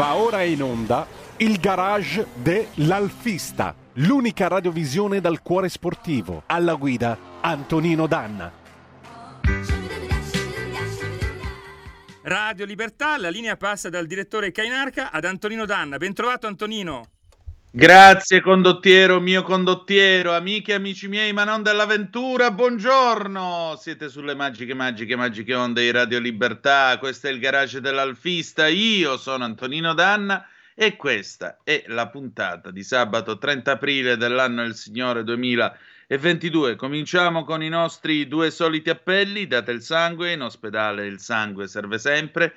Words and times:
Va 0.00 0.16
ora 0.16 0.42
in 0.44 0.62
onda 0.62 1.06
il 1.36 1.60
garage 1.60 2.28
dell'Alfista, 2.32 3.74
l'unica 3.96 4.48
radiovisione 4.48 5.20
dal 5.20 5.42
cuore 5.42 5.68
sportivo. 5.68 6.44
Alla 6.46 6.72
guida 6.76 7.18
Antonino 7.42 8.06
Danna. 8.06 8.50
Radio 12.22 12.64
Libertà, 12.64 13.18
la 13.18 13.28
linea 13.28 13.58
passa 13.58 13.90
dal 13.90 14.06
direttore 14.06 14.52
Cainarca 14.52 15.10
ad 15.10 15.26
Antonino 15.26 15.66
Danna. 15.66 15.98
Bentrovato 15.98 16.46
Antonino. 16.46 17.04
Grazie 17.72 18.40
condottiero, 18.40 19.20
mio 19.20 19.44
condottiero, 19.44 20.32
amiche 20.32 20.72
e 20.72 20.74
amici 20.74 21.06
miei, 21.06 21.32
ma 21.32 21.44
non 21.44 21.62
dell'avventura, 21.62 22.50
buongiorno! 22.50 23.76
Siete 23.78 24.08
sulle 24.08 24.34
magiche, 24.34 24.74
magiche, 24.74 25.14
magiche 25.14 25.54
onde 25.54 25.82
di 25.82 25.92
Radio 25.92 26.18
Libertà, 26.18 26.98
questo 26.98 27.28
è 27.28 27.30
il 27.30 27.38
garage 27.38 27.80
dell'Alfista, 27.80 28.66
io 28.66 29.16
sono 29.16 29.44
Antonino 29.44 29.94
Danna 29.94 30.44
e 30.74 30.96
questa 30.96 31.58
è 31.62 31.84
la 31.86 32.08
puntata 32.08 32.72
di 32.72 32.82
sabato 32.82 33.38
30 33.38 33.70
aprile 33.70 34.16
dell'anno 34.16 34.62
del 34.62 34.74
Signore 34.74 35.22
2022. 35.22 36.74
Cominciamo 36.74 37.44
con 37.44 37.62
i 37.62 37.68
nostri 37.68 38.26
due 38.26 38.50
soliti 38.50 38.90
appelli, 38.90 39.46
date 39.46 39.70
il 39.70 39.82
sangue, 39.82 40.32
in 40.32 40.42
ospedale 40.42 41.06
il 41.06 41.20
sangue 41.20 41.68
serve 41.68 41.98
sempre. 41.98 42.52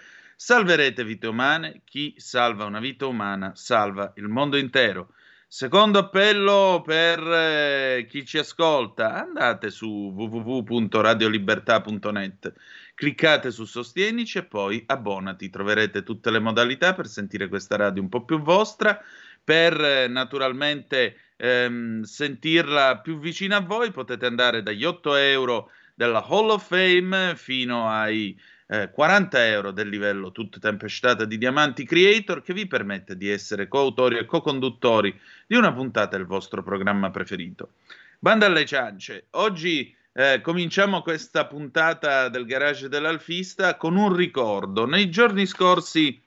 Salverete 0.45 1.05
vite 1.05 1.27
umane, 1.27 1.83
chi 1.85 2.15
salva 2.17 2.65
una 2.65 2.81
vita 2.81 3.05
umana 3.05 3.53
salva 3.55 4.11
il 4.17 4.27
mondo 4.27 4.57
intero. 4.57 5.13
Secondo 5.47 5.99
appello 5.99 6.83
per 6.85 7.19
eh, 7.21 8.05
chi 8.09 8.25
ci 8.25 8.39
ascolta, 8.39 9.23
andate 9.23 9.69
su 9.69 10.11
www.radiolibertà.net, 10.13 12.53
cliccate 12.93 13.51
su 13.51 13.63
Sostienici 13.63 14.39
e 14.39 14.43
poi 14.43 14.83
abbonati. 14.85 15.49
Troverete 15.49 16.03
tutte 16.03 16.29
le 16.29 16.39
modalità 16.39 16.93
per 16.93 17.07
sentire 17.07 17.47
questa 17.47 17.77
radio 17.77 18.01
un 18.01 18.09
po' 18.09 18.25
più 18.25 18.41
vostra, 18.41 19.01
per 19.41 19.79
eh, 19.79 20.09
naturalmente 20.09 21.19
ehm, 21.37 22.01
sentirla 22.01 22.99
più 22.99 23.17
vicina 23.17 23.55
a 23.55 23.61
voi. 23.61 23.91
Potete 23.91 24.25
andare 24.25 24.61
dagli 24.61 24.83
8 24.83 25.15
euro 25.15 25.71
della 25.95 26.25
Hall 26.27 26.49
of 26.49 26.67
Fame 26.67 27.37
fino 27.37 27.89
ai 27.89 28.37
eh, 28.67 28.89
40 28.91 29.47
euro 29.47 29.71
del 29.71 29.89
livello 29.89 30.31
tutto 30.31 30.59
tempestata 30.59 31.25
di 31.25 31.37
Diamanti 31.37 31.85
Creator 31.85 32.41
che 32.41 32.53
vi 32.53 32.67
permette 32.67 33.17
di 33.17 33.29
essere 33.29 33.67
coautori 33.67 34.17
e 34.17 34.25
co-conduttori 34.25 35.17
di 35.47 35.55
una 35.55 35.73
puntata 35.73 36.17
del 36.17 36.25
vostro 36.25 36.63
programma 36.63 37.09
preferito. 37.11 37.73
Banda 38.19 38.45
alle 38.45 38.65
ciance, 38.65 39.25
oggi 39.31 39.93
eh, 40.13 40.41
cominciamo 40.41 41.01
questa 41.01 41.45
puntata 41.45 42.29
del 42.29 42.45
garage 42.45 42.87
dell'Alfista 42.87 43.75
con 43.77 43.95
un 43.95 44.15
ricordo. 44.15 44.85
Nei 44.85 45.09
giorni 45.09 45.45
scorsi 45.45 46.21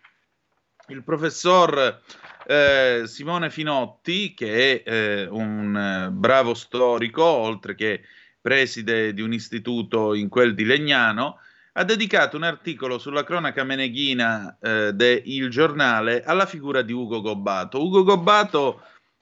il 0.88 1.02
professor 1.02 2.00
eh, 2.46 3.02
Simone 3.06 3.50
Finotti, 3.50 4.34
che 4.34 4.82
è 4.82 4.90
eh, 4.90 5.26
un 5.28 5.76
eh, 5.76 6.10
bravo 6.10 6.54
storico, 6.54 7.24
oltre 7.24 7.74
che 7.74 8.02
preside 8.40 9.12
di 9.12 9.22
un 9.22 9.32
istituto 9.32 10.14
in 10.14 10.28
quel 10.28 10.54
di 10.54 10.64
Legnano, 10.64 11.40
ha 11.78 11.84
dedicato 11.84 12.36
un 12.36 12.42
articolo 12.42 12.98
sulla 12.98 13.22
cronaca 13.22 13.62
meneghina 13.62 14.56
eh, 14.60 14.92
de 14.94 15.22
Il 15.26 15.50
Giornale 15.50 16.22
alla 16.22 16.46
figura 16.46 16.80
di 16.80 16.92
Ugo 16.92 17.20
Gobbato. 17.20 17.82
Ugo 17.82 18.02
Gobbato 18.02 18.80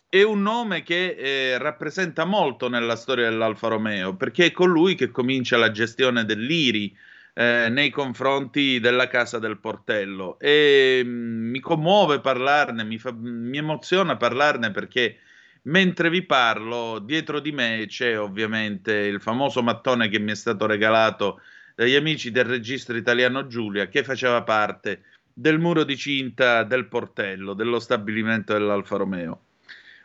è 0.08 0.22
un 0.22 0.40
nome 0.40 0.84
che 0.84 1.16
eh, 1.18 1.58
rappresenta 1.58 2.24
molto 2.24 2.68
nella 2.68 2.94
storia 2.94 3.28
dell'Alfa 3.28 3.66
Romeo, 3.66 4.14
perché 4.14 4.46
è 4.46 4.52
colui 4.52 4.94
che 4.94 5.10
comincia 5.10 5.56
la 5.56 5.72
gestione 5.72 6.24
dell'IRI 6.24 6.96
eh, 7.34 7.68
nei 7.70 7.90
confronti 7.90 8.78
della 8.78 9.08
Casa 9.08 9.40
del 9.40 9.58
Portello. 9.58 10.38
E 10.38 11.02
mh, 11.04 11.08
mm, 11.08 11.50
mi 11.50 11.58
commuove 11.58 12.20
parlarne, 12.20 12.84
mi, 12.84 12.98
fa, 12.98 13.12
mi 13.12 13.58
emoziona 13.58 14.16
parlarne 14.16 14.70
perché 14.70 15.18
mentre 15.62 16.08
vi 16.08 16.22
parlo, 16.22 17.00
dietro 17.00 17.40
di 17.40 17.50
me 17.50 17.86
c'è 17.88 18.16
ovviamente 18.16 18.92
il 18.92 19.20
famoso 19.20 19.60
mattone 19.60 20.08
che 20.08 20.20
mi 20.20 20.30
è 20.30 20.36
stato 20.36 20.66
regalato 20.66 21.40
dagli 21.74 21.94
amici 21.94 22.30
del 22.30 22.44
registro 22.44 22.96
italiano 22.96 23.46
Giulia 23.46 23.88
che 23.88 24.04
faceva 24.04 24.42
parte 24.42 25.02
del 25.32 25.58
muro 25.58 25.82
di 25.82 25.96
cinta 25.96 26.62
del 26.62 26.86
portello 26.86 27.54
dello 27.54 27.80
stabilimento 27.80 28.52
dell'Alfa 28.52 28.96
Romeo. 28.96 29.40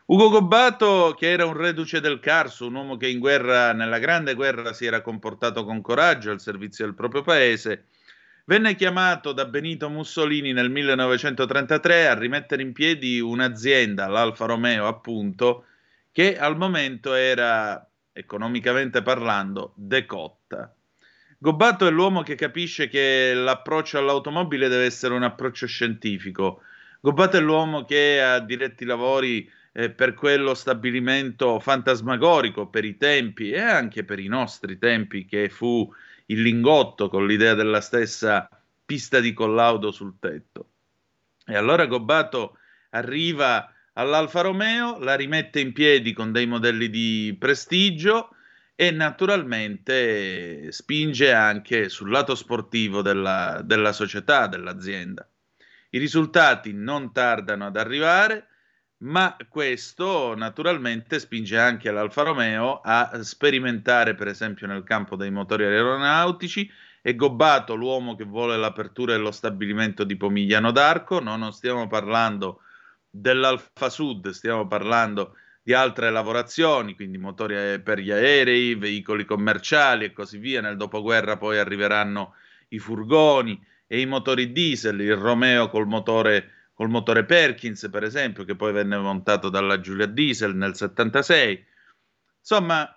Ugo 0.05 0.29
Gobbato, 0.29 1.15
che 1.15 1.29
era 1.29 1.45
un 1.45 1.55
reduce 1.55 2.01
del 2.01 2.19
Carso, 2.19 2.65
un 2.65 2.73
uomo 2.73 2.97
che 2.97 3.07
in 3.07 3.19
guerra, 3.19 3.73
nella 3.73 3.99
grande 3.99 4.33
guerra, 4.33 4.73
si 4.73 4.87
era 4.87 5.01
comportato 5.01 5.63
con 5.63 5.81
coraggio 5.81 6.31
al 6.31 6.41
servizio 6.41 6.83
del 6.85 6.95
proprio 6.95 7.21
paese, 7.21 7.85
venne 8.45 8.73
chiamato 8.73 9.33
da 9.33 9.45
Benito 9.45 9.87
Mussolini 9.87 10.51
nel 10.51 10.71
1933 10.71 12.07
a 12.07 12.17
rimettere 12.17 12.63
in 12.63 12.73
piedi 12.73 13.19
un'azienda, 13.19 14.07
l'Alfa 14.07 14.47
Romeo 14.47 14.87
appunto, 14.87 15.65
che 16.11 16.39
al 16.39 16.57
momento 16.57 17.13
era, 17.13 17.87
economicamente 18.11 19.03
parlando, 19.03 19.73
decotta. 19.75 20.73
Gobbato 21.41 21.87
è 21.87 21.89
l'uomo 21.89 22.21
che 22.21 22.35
capisce 22.35 22.89
che 22.89 23.33
l'approccio 23.33 23.97
all'automobile 23.97 24.67
deve 24.67 24.83
essere 24.83 25.13
un 25.13 25.23
approccio 25.23 25.67
scientifico. 25.67 26.63
Gobbato 26.99 27.37
è 27.37 27.39
l'uomo 27.39 27.85
che 27.85 28.21
ha 28.21 28.41
diretti 28.41 28.83
lavori 28.83 29.49
eh, 29.71 29.89
per 29.89 30.15
quello 30.15 30.53
stabilimento 30.53 31.61
fantasmagorico 31.61 32.67
per 32.67 32.83
i 32.83 32.97
tempi 32.97 33.51
e 33.51 33.61
anche 33.61 34.03
per 34.03 34.19
i 34.19 34.27
nostri 34.27 34.77
tempi, 34.77 35.25
che 35.25 35.47
fu 35.47 35.89
il 36.25 36.41
lingotto 36.41 37.07
con 37.07 37.25
l'idea 37.25 37.53
della 37.53 37.79
stessa 37.79 38.49
pista 38.85 39.21
di 39.21 39.31
collaudo 39.31 39.91
sul 39.91 40.15
tetto. 40.19 40.71
E 41.45 41.55
allora 41.55 41.85
Gobbato 41.85 42.57
arriva 42.89 43.73
all'Alfa 43.93 44.41
Romeo, 44.41 44.99
la 44.99 45.15
rimette 45.15 45.61
in 45.61 45.71
piedi 45.71 46.11
con 46.11 46.33
dei 46.33 46.47
modelli 46.47 46.89
di 46.89 47.33
prestigio 47.39 48.31
e 48.81 48.91
naturalmente 48.91 50.71
spinge 50.71 51.33
anche 51.33 51.89
sul 51.89 52.09
lato 52.09 52.33
sportivo 52.33 53.01
della, 53.01 53.59
della 53.61 53.91
società, 53.91 54.47
dell'azienda. 54.47 55.27
I 55.89 55.97
risultati 55.97 56.71
non 56.71 57.11
tardano 57.11 57.65
ad 57.65 57.75
arrivare, 57.75 58.47
ma 58.99 59.35
questo 59.49 60.33
naturalmente 60.33 61.19
spinge 61.19 61.57
anche 61.57 61.91
l'Alfa 61.91 62.23
Romeo 62.23 62.79
a 62.79 63.21
sperimentare, 63.21 64.15
per 64.15 64.29
esempio, 64.29 64.65
nel 64.65 64.85
campo 64.85 65.17
dei 65.17 65.29
motori 65.29 65.65
aeronautici. 65.65 66.71
È 67.01 67.13
Gobbato 67.15 67.75
l'uomo 67.75 68.15
che 68.15 68.23
vuole 68.23 68.55
l'apertura 68.55 69.11
dello 69.11 69.31
stabilimento 69.31 70.05
di 70.05 70.15
Pomigliano 70.15 70.71
d'Arco. 70.71 71.19
No, 71.19 71.35
non 71.35 71.51
stiamo 71.51 71.87
parlando 71.87 72.61
dell'Alfa 73.09 73.89
Sud, 73.89 74.29
stiamo 74.29 74.67
parlando 74.67 75.33
di 75.33 75.48
altre 75.73 76.09
lavorazioni, 76.09 76.95
quindi 76.95 77.17
motori 77.17 77.79
per 77.81 77.99
gli 77.99 78.11
aerei, 78.11 78.75
veicoli 78.75 79.25
commerciali 79.25 80.05
e 80.05 80.13
così 80.13 80.37
via. 80.37 80.61
Nel 80.61 80.77
dopoguerra 80.77 81.37
poi 81.37 81.59
arriveranno 81.59 82.33
i 82.69 82.79
furgoni 82.79 83.61
e 83.85 83.99
i 83.99 84.05
motori 84.05 84.51
diesel, 84.51 84.99
il 84.99 85.15
Romeo 85.15 85.69
col 85.69 85.87
motore, 85.87 86.69
col 86.73 86.89
motore 86.89 87.25
Perkins, 87.25 87.87
per 87.91 88.03
esempio, 88.03 88.43
che 88.43 88.55
poi 88.55 88.71
venne 88.71 88.97
montato 88.97 89.49
dalla 89.49 89.79
Giulia 89.79 90.05
Diesel 90.05 90.55
nel 90.55 90.75
76. 90.75 91.65
Insomma, 92.39 92.91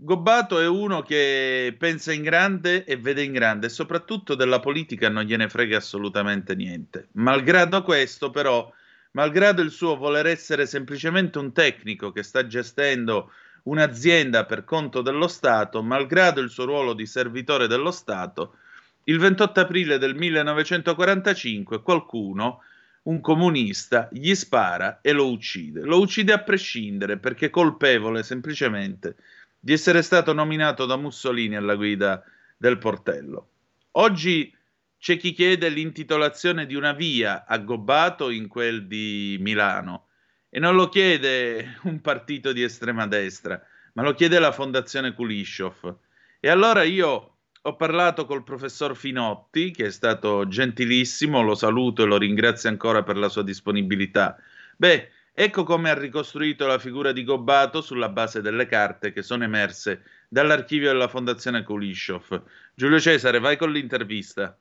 Gobbato 0.00 0.60
è 0.60 0.66
uno 0.68 1.02
che 1.02 1.74
pensa 1.76 2.12
in 2.12 2.22
grande 2.22 2.84
e 2.84 2.96
vede 2.96 3.24
in 3.24 3.32
grande 3.32 3.66
e 3.66 3.68
soprattutto 3.68 4.36
della 4.36 4.60
politica 4.60 5.08
non 5.08 5.24
gliene 5.24 5.48
frega 5.48 5.76
assolutamente 5.76 6.54
niente. 6.54 7.08
Malgrado 7.14 7.82
questo, 7.82 8.30
però, 8.30 8.72
malgrado 9.18 9.62
il 9.62 9.72
suo 9.72 9.96
voler 9.96 10.26
essere 10.26 10.64
semplicemente 10.64 11.38
un 11.38 11.52
tecnico 11.52 12.12
che 12.12 12.22
sta 12.22 12.46
gestendo 12.46 13.32
un'azienda 13.64 14.44
per 14.44 14.62
conto 14.62 15.02
dello 15.02 15.26
Stato, 15.26 15.82
malgrado 15.82 16.40
il 16.40 16.50
suo 16.50 16.64
ruolo 16.64 16.94
di 16.94 17.04
servitore 17.04 17.66
dello 17.66 17.90
Stato, 17.90 18.58
il 19.04 19.18
28 19.18 19.58
aprile 19.58 19.98
del 19.98 20.14
1945 20.14 21.82
qualcuno, 21.82 22.62
un 23.02 23.20
comunista, 23.20 24.08
gli 24.12 24.32
spara 24.36 25.00
e 25.00 25.10
lo 25.10 25.28
uccide. 25.32 25.80
Lo 25.80 25.98
uccide 25.98 26.32
a 26.32 26.38
prescindere 26.38 27.16
perché 27.16 27.50
colpevole 27.50 28.22
semplicemente 28.22 29.16
di 29.58 29.72
essere 29.72 30.02
stato 30.02 30.32
nominato 30.32 30.86
da 30.86 30.96
Mussolini 30.96 31.56
alla 31.56 31.74
guida 31.74 32.22
del 32.56 32.78
portello. 32.78 33.48
Oggi 33.92 34.54
c'è 34.98 35.16
chi 35.16 35.32
chiede 35.32 35.68
l'intitolazione 35.68 36.66
di 36.66 36.74
una 36.74 36.92
via 36.92 37.46
a 37.46 37.58
Gobbato 37.58 38.30
in 38.30 38.48
quel 38.48 38.86
di 38.86 39.36
Milano 39.40 40.08
e 40.50 40.58
non 40.58 40.74
lo 40.74 40.88
chiede 40.88 41.78
un 41.84 42.00
partito 42.00 42.52
di 42.52 42.62
estrema 42.62 43.06
destra, 43.06 43.60
ma 43.94 44.02
lo 44.02 44.14
chiede 44.14 44.38
la 44.38 44.52
Fondazione 44.52 45.14
Kulishov. 45.14 45.96
E 46.40 46.48
allora 46.48 46.82
io 46.82 47.36
ho 47.60 47.76
parlato 47.76 48.24
col 48.26 48.44
professor 48.44 48.96
Finotti, 48.96 49.70
che 49.70 49.86
è 49.86 49.90
stato 49.90 50.48
gentilissimo, 50.48 51.42
lo 51.42 51.54
saluto 51.54 52.02
e 52.02 52.06
lo 52.06 52.16
ringrazio 52.16 52.68
ancora 52.68 53.02
per 53.02 53.16
la 53.16 53.28
sua 53.28 53.42
disponibilità. 53.42 54.36
Beh, 54.76 55.10
ecco 55.32 55.64
come 55.64 55.90
ha 55.90 55.94
ricostruito 55.94 56.66
la 56.66 56.78
figura 56.78 57.12
di 57.12 57.24
Gobbato 57.24 57.80
sulla 57.80 58.08
base 58.08 58.40
delle 58.40 58.66
carte 58.66 59.12
che 59.12 59.22
sono 59.22 59.44
emerse 59.44 60.02
dall'archivio 60.28 60.90
della 60.90 61.08
Fondazione 61.08 61.62
Kulishov. 61.62 62.42
Giulio 62.74 62.98
Cesare, 63.00 63.38
vai 63.38 63.56
con 63.56 63.70
l'intervista. 63.70 64.58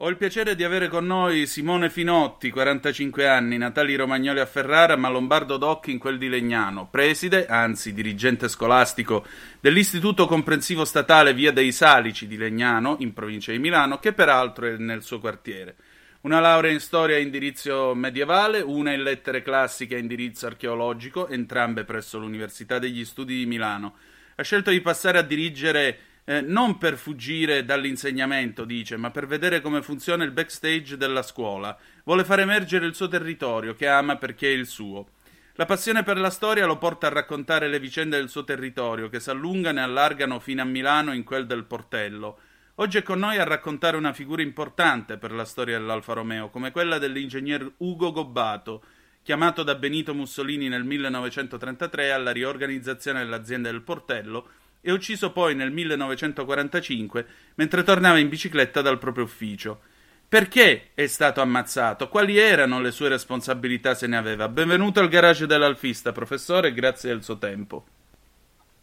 Ho 0.00 0.08
il 0.08 0.16
piacere 0.16 0.54
di 0.54 0.62
avere 0.62 0.86
con 0.86 1.06
noi 1.06 1.44
Simone 1.48 1.90
Finotti, 1.90 2.50
45 2.50 3.26
anni, 3.26 3.58
natali 3.58 3.96
Romagnoli 3.96 4.38
a 4.38 4.46
Ferrara, 4.46 4.94
ma 4.94 5.08
lombardo 5.08 5.56
d'occhi 5.56 5.90
in 5.90 5.98
quel 5.98 6.18
di 6.18 6.28
Legnano, 6.28 6.86
preside, 6.88 7.46
anzi 7.46 7.92
dirigente 7.92 8.48
scolastico 8.48 9.26
dell'Istituto 9.58 10.28
Comprensivo 10.28 10.84
Statale 10.84 11.34
Via 11.34 11.50
dei 11.50 11.72
Salici 11.72 12.28
di 12.28 12.36
Legnano, 12.36 12.94
in 13.00 13.12
provincia 13.12 13.50
di 13.50 13.58
Milano, 13.58 13.98
che 13.98 14.12
peraltro 14.12 14.66
è 14.66 14.76
nel 14.76 15.02
suo 15.02 15.18
quartiere. 15.18 15.74
Una 16.20 16.38
laurea 16.38 16.70
in 16.70 16.78
storia 16.78 17.16
a 17.16 17.18
indirizzo 17.18 17.92
medievale, 17.96 18.60
una 18.60 18.92
in 18.92 19.02
lettere 19.02 19.42
classiche 19.42 19.96
a 19.96 19.98
indirizzo 19.98 20.46
archeologico, 20.46 21.26
entrambe 21.26 21.82
presso 21.82 22.20
l'Università 22.20 22.78
degli 22.78 23.04
Studi 23.04 23.36
di 23.36 23.46
Milano. 23.46 23.96
Ha 24.36 24.44
scelto 24.44 24.70
di 24.70 24.80
passare 24.80 25.18
a 25.18 25.22
dirigere 25.22 25.98
eh, 26.28 26.42
non 26.42 26.76
per 26.76 26.98
fuggire 26.98 27.64
dall'insegnamento, 27.64 28.66
dice, 28.66 28.98
ma 28.98 29.10
per 29.10 29.26
vedere 29.26 29.62
come 29.62 29.80
funziona 29.80 30.24
il 30.24 30.30
backstage 30.30 30.98
della 30.98 31.22
scuola. 31.22 31.74
Vuole 32.04 32.22
far 32.22 32.40
emergere 32.40 32.84
il 32.84 32.94
suo 32.94 33.08
territorio, 33.08 33.74
che 33.74 33.88
ama 33.88 34.16
perché 34.16 34.48
è 34.48 34.54
il 34.54 34.66
suo. 34.66 35.08
La 35.54 35.64
passione 35.64 36.02
per 36.02 36.18
la 36.18 36.28
storia 36.28 36.66
lo 36.66 36.76
porta 36.76 37.06
a 37.06 37.10
raccontare 37.10 37.66
le 37.66 37.80
vicende 37.80 38.18
del 38.18 38.28
suo 38.28 38.44
territorio, 38.44 39.08
che 39.08 39.20
si 39.20 39.30
allungano 39.30 39.78
e 39.78 39.82
allargano 39.82 40.38
fino 40.38 40.60
a 40.60 40.66
Milano 40.66 41.14
in 41.14 41.24
quel 41.24 41.46
del 41.46 41.64
Portello. 41.64 42.38
Oggi 42.74 42.98
è 42.98 43.02
con 43.02 43.20
noi 43.20 43.38
a 43.38 43.44
raccontare 43.44 43.96
una 43.96 44.12
figura 44.12 44.42
importante 44.42 45.16
per 45.16 45.32
la 45.32 45.46
storia 45.46 45.78
dell'Alfa 45.78 46.12
Romeo, 46.12 46.50
come 46.50 46.72
quella 46.72 46.98
dell'ingegner 46.98 47.72
Ugo 47.78 48.12
Gobbato, 48.12 48.82
chiamato 49.22 49.62
da 49.62 49.76
Benito 49.76 50.12
Mussolini 50.12 50.68
nel 50.68 50.84
1933 50.84 52.12
alla 52.12 52.32
riorganizzazione 52.32 53.20
dell'azienda 53.20 53.70
del 53.70 53.80
Portello 53.80 54.48
e 54.80 54.92
ucciso 54.92 55.32
poi 55.32 55.54
nel 55.54 55.70
1945 55.70 57.26
mentre 57.56 57.82
tornava 57.82 58.18
in 58.18 58.28
bicicletta 58.28 58.80
dal 58.80 58.98
proprio 58.98 59.24
ufficio. 59.24 59.80
Perché 60.28 60.90
è 60.94 61.06
stato 61.06 61.40
ammazzato? 61.40 62.08
Quali 62.08 62.36
erano 62.36 62.80
le 62.80 62.90
sue 62.90 63.08
responsabilità 63.08 63.94
se 63.94 64.06
ne 64.06 64.16
aveva? 64.16 64.48
Benvenuto 64.48 65.00
al 65.00 65.08
garage 65.08 65.46
dell'Alfista, 65.46 66.12
professore, 66.12 66.72
grazie 66.72 67.10
del 67.10 67.22
suo 67.22 67.38
tempo. 67.38 67.84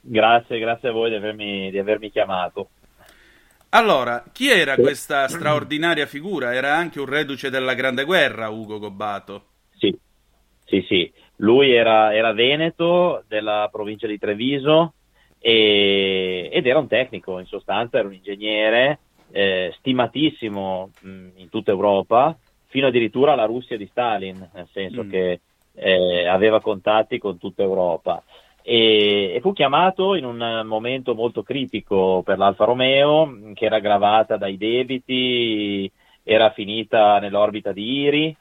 Grazie, 0.01 0.59
grazie 0.59 0.89
a 0.89 0.92
voi 0.92 1.09
di 1.09 1.15
avermi, 1.15 1.69
di 1.69 1.77
avermi 1.77 2.09
chiamato. 2.12 2.69
Allora, 3.69 4.24
chi 4.31 4.50
era 4.50 4.75
questa 4.75 5.27
straordinaria 5.27 6.06
figura? 6.06 6.53
Era 6.53 6.75
anche 6.75 7.00
un 7.00 7.07
reduce 7.07 7.50
della 7.50 7.74
Grande 7.74 8.06
Guerra, 8.06 8.50
Ugo 8.50 8.80
Gobbato. 8.80 9.45
Sì, 9.75 9.95
sì, 10.63 10.83
sì. 10.88 11.12
Lui 11.38 11.74
era, 11.74 12.15
era 12.15 12.33
veneto 12.33 13.24
della 13.27 13.68
provincia 13.71 14.07
di 14.07 14.18
Treviso, 14.18 14.94
e, 15.47 16.50
ed 16.51 16.65
era 16.65 16.80
un 16.80 16.88
tecnico, 16.88 17.38
in 17.38 17.45
sostanza 17.45 18.00
era 18.00 18.07
un 18.07 18.15
ingegnere 18.15 18.97
eh, 19.31 19.71
stimatissimo 19.77 20.89
mh, 21.01 21.27
in 21.36 21.50
tutta 21.50 21.69
Europa, 21.69 22.36
fino 22.65 22.88
addirittura 22.88 23.33
alla 23.33 23.45
Russia 23.45 23.77
di 23.77 23.86
Stalin, 23.86 24.50
nel 24.51 24.68
senso 24.71 25.03
mm. 25.03 25.09
che 25.12 25.39
eh, 25.75 26.27
aveva 26.27 26.62
contatti 26.62 27.19
con 27.19 27.38
tutta 27.38 27.62
Europa. 27.62 28.24
E, 28.63 29.33
e, 29.36 29.39
fu 29.39 29.53
chiamato 29.53 30.15
in 30.15 30.25
un 30.25 30.63
momento 30.65 31.13
molto 31.13 31.44
critico 31.44 32.24
per 32.25 32.39
l'Alfa 32.39 32.65
Romeo, 32.65 33.51
che 33.53 33.65
era 33.65 33.77
gravata 33.77 34.38
dai 34.38 34.57
debiti, 34.57 35.91
era 36.24 36.50
finita 36.50 37.19
nell'orbita 37.19 37.71
di 37.71 38.00
Iri 38.00 38.36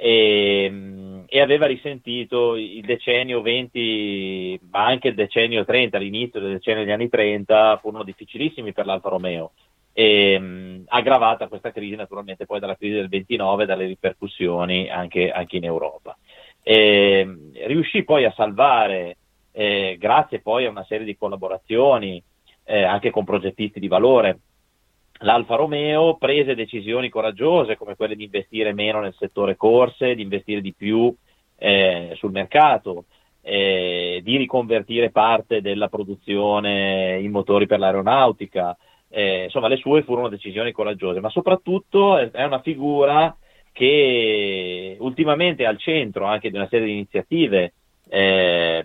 e, 0.00 1.24
e, 1.26 1.40
aveva 1.40 1.66
risentito 1.66 2.54
il 2.54 2.84
decennio 2.84 3.42
20, 3.42 4.60
ma 4.70 4.86
anche 4.86 5.08
il 5.08 5.14
decennio 5.16 5.64
30, 5.64 5.98
l'inizio 5.98 6.38
del 6.38 6.52
decennio 6.52 6.84
degli 6.84 6.92
anni 6.92 7.08
30 7.08 7.78
furono 7.82 8.04
difficilissimi 8.04 8.72
per 8.72 8.86
l'Alfa 8.86 9.08
Romeo, 9.08 9.50
e, 9.92 10.38
mh, 10.38 10.84
aggravata 10.86 11.48
questa 11.48 11.72
crisi 11.72 11.96
naturalmente 11.96 12.46
poi 12.46 12.60
dalla 12.60 12.76
crisi 12.76 12.94
del 12.94 13.08
29 13.08 13.64
e 13.64 13.66
dalle 13.66 13.86
ripercussioni 13.86 14.88
anche, 14.88 15.32
anche 15.32 15.56
in 15.56 15.64
Europa. 15.64 16.16
E, 16.62 17.50
riuscì 17.66 18.04
poi 18.04 18.24
a 18.24 18.32
salvare, 18.36 19.16
eh, 19.50 19.96
grazie 19.98 20.40
poi 20.40 20.66
a 20.66 20.70
una 20.70 20.84
serie 20.84 21.04
di 21.04 21.16
collaborazioni 21.16 22.22
eh, 22.62 22.84
anche 22.84 23.10
con 23.10 23.24
progettisti 23.24 23.80
di 23.80 23.88
valore, 23.88 24.38
l'Alfa 25.20 25.56
Romeo 25.56 26.16
prese 26.16 26.54
decisioni 26.54 27.08
coraggiose 27.08 27.76
come 27.76 27.96
quelle 27.96 28.16
di 28.16 28.24
investire 28.24 28.72
meno 28.72 29.00
nel 29.00 29.14
settore 29.18 29.56
corse, 29.56 30.14
di 30.14 30.22
investire 30.22 30.60
di 30.60 30.72
più 30.72 31.14
eh, 31.56 32.12
sul 32.16 32.30
mercato, 32.30 33.04
eh, 33.42 34.20
di 34.22 34.36
riconvertire 34.36 35.10
parte 35.10 35.60
della 35.60 35.88
produzione 35.88 37.18
in 37.20 37.30
motori 37.30 37.66
per 37.66 37.78
l'aeronautica. 37.78 38.76
Eh, 39.08 39.44
insomma, 39.44 39.68
le 39.68 39.76
sue 39.76 40.02
furono 40.02 40.28
decisioni 40.28 40.70
coraggiose, 40.70 41.20
ma 41.20 41.30
soprattutto 41.30 42.18
è 42.18 42.44
una 42.44 42.60
figura 42.60 43.34
che 43.72 44.96
ultimamente 45.00 45.62
è 45.62 45.66
al 45.66 45.78
centro 45.78 46.26
anche 46.26 46.50
di 46.50 46.56
una 46.56 46.68
serie 46.68 46.86
di 46.86 46.92
iniziative. 46.92 47.72
Eh, 48.08 48.84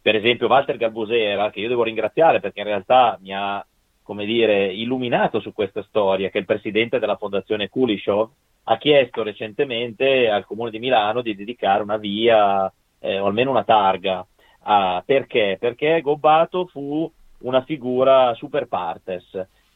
per 0.00 0.14
esempio 0.14 0.46
Walter 0.46 0.76
Garbusera, 0.76 1.50
che 1.50 1.60
io 1.60 1.68
devo 1.68 1.82
ringraziare 1.82 2.38
perché 2.38 2.60
in 2.60 2.66
realtà 2.66 3.18
mi 3.20 3.34
ha 3.34 3.66
come 4.06 4.24
dire, 4.24 4.72
illuminato 4.72 5.40
su 5.40 5.52
questa 5.52 5.82
storia, 5.82 6.30
che 6.30 6.38
il 6.38 6.44
presidente 6.44 7.00
della 7.00 7.16
fondazione 7.16 7.68
Kulishov 7.68 8.30
ha 8.62 8.78
chiesto 8.78 9.24
recentemente 9.24 10.30
al 10.30 10.46
comune 10.46 10.70
di 10.70 10.78
Milano 10.78 11.22
di 11.22 11.34
dedicare 11.34 11.82
una 11.82 11.96
via 11.96 12.72
eh, 13.00 13.18
o 13.18 13.26
almeno 13.26 13.50
una 13.50 13.64
targa. 13.64 14.24
Ah, 14.60 15.02
perché? 15.04 15.56
Perché 15.58 16.00
Gobbato 16.02 16.66
fu 16.66 17.10
una 17.38 17.64
figura 17.64 18.32
super 18.34 18.68
partes, 18.68 19.24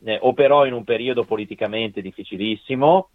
eh, 0.05 0.19
operò 0.23 0.65
in 0.65 0.75
un 0.75 0.85
periodo 0.85 1.25
politicamente 1.25 2.01
difficilissimo, 2.01 3.09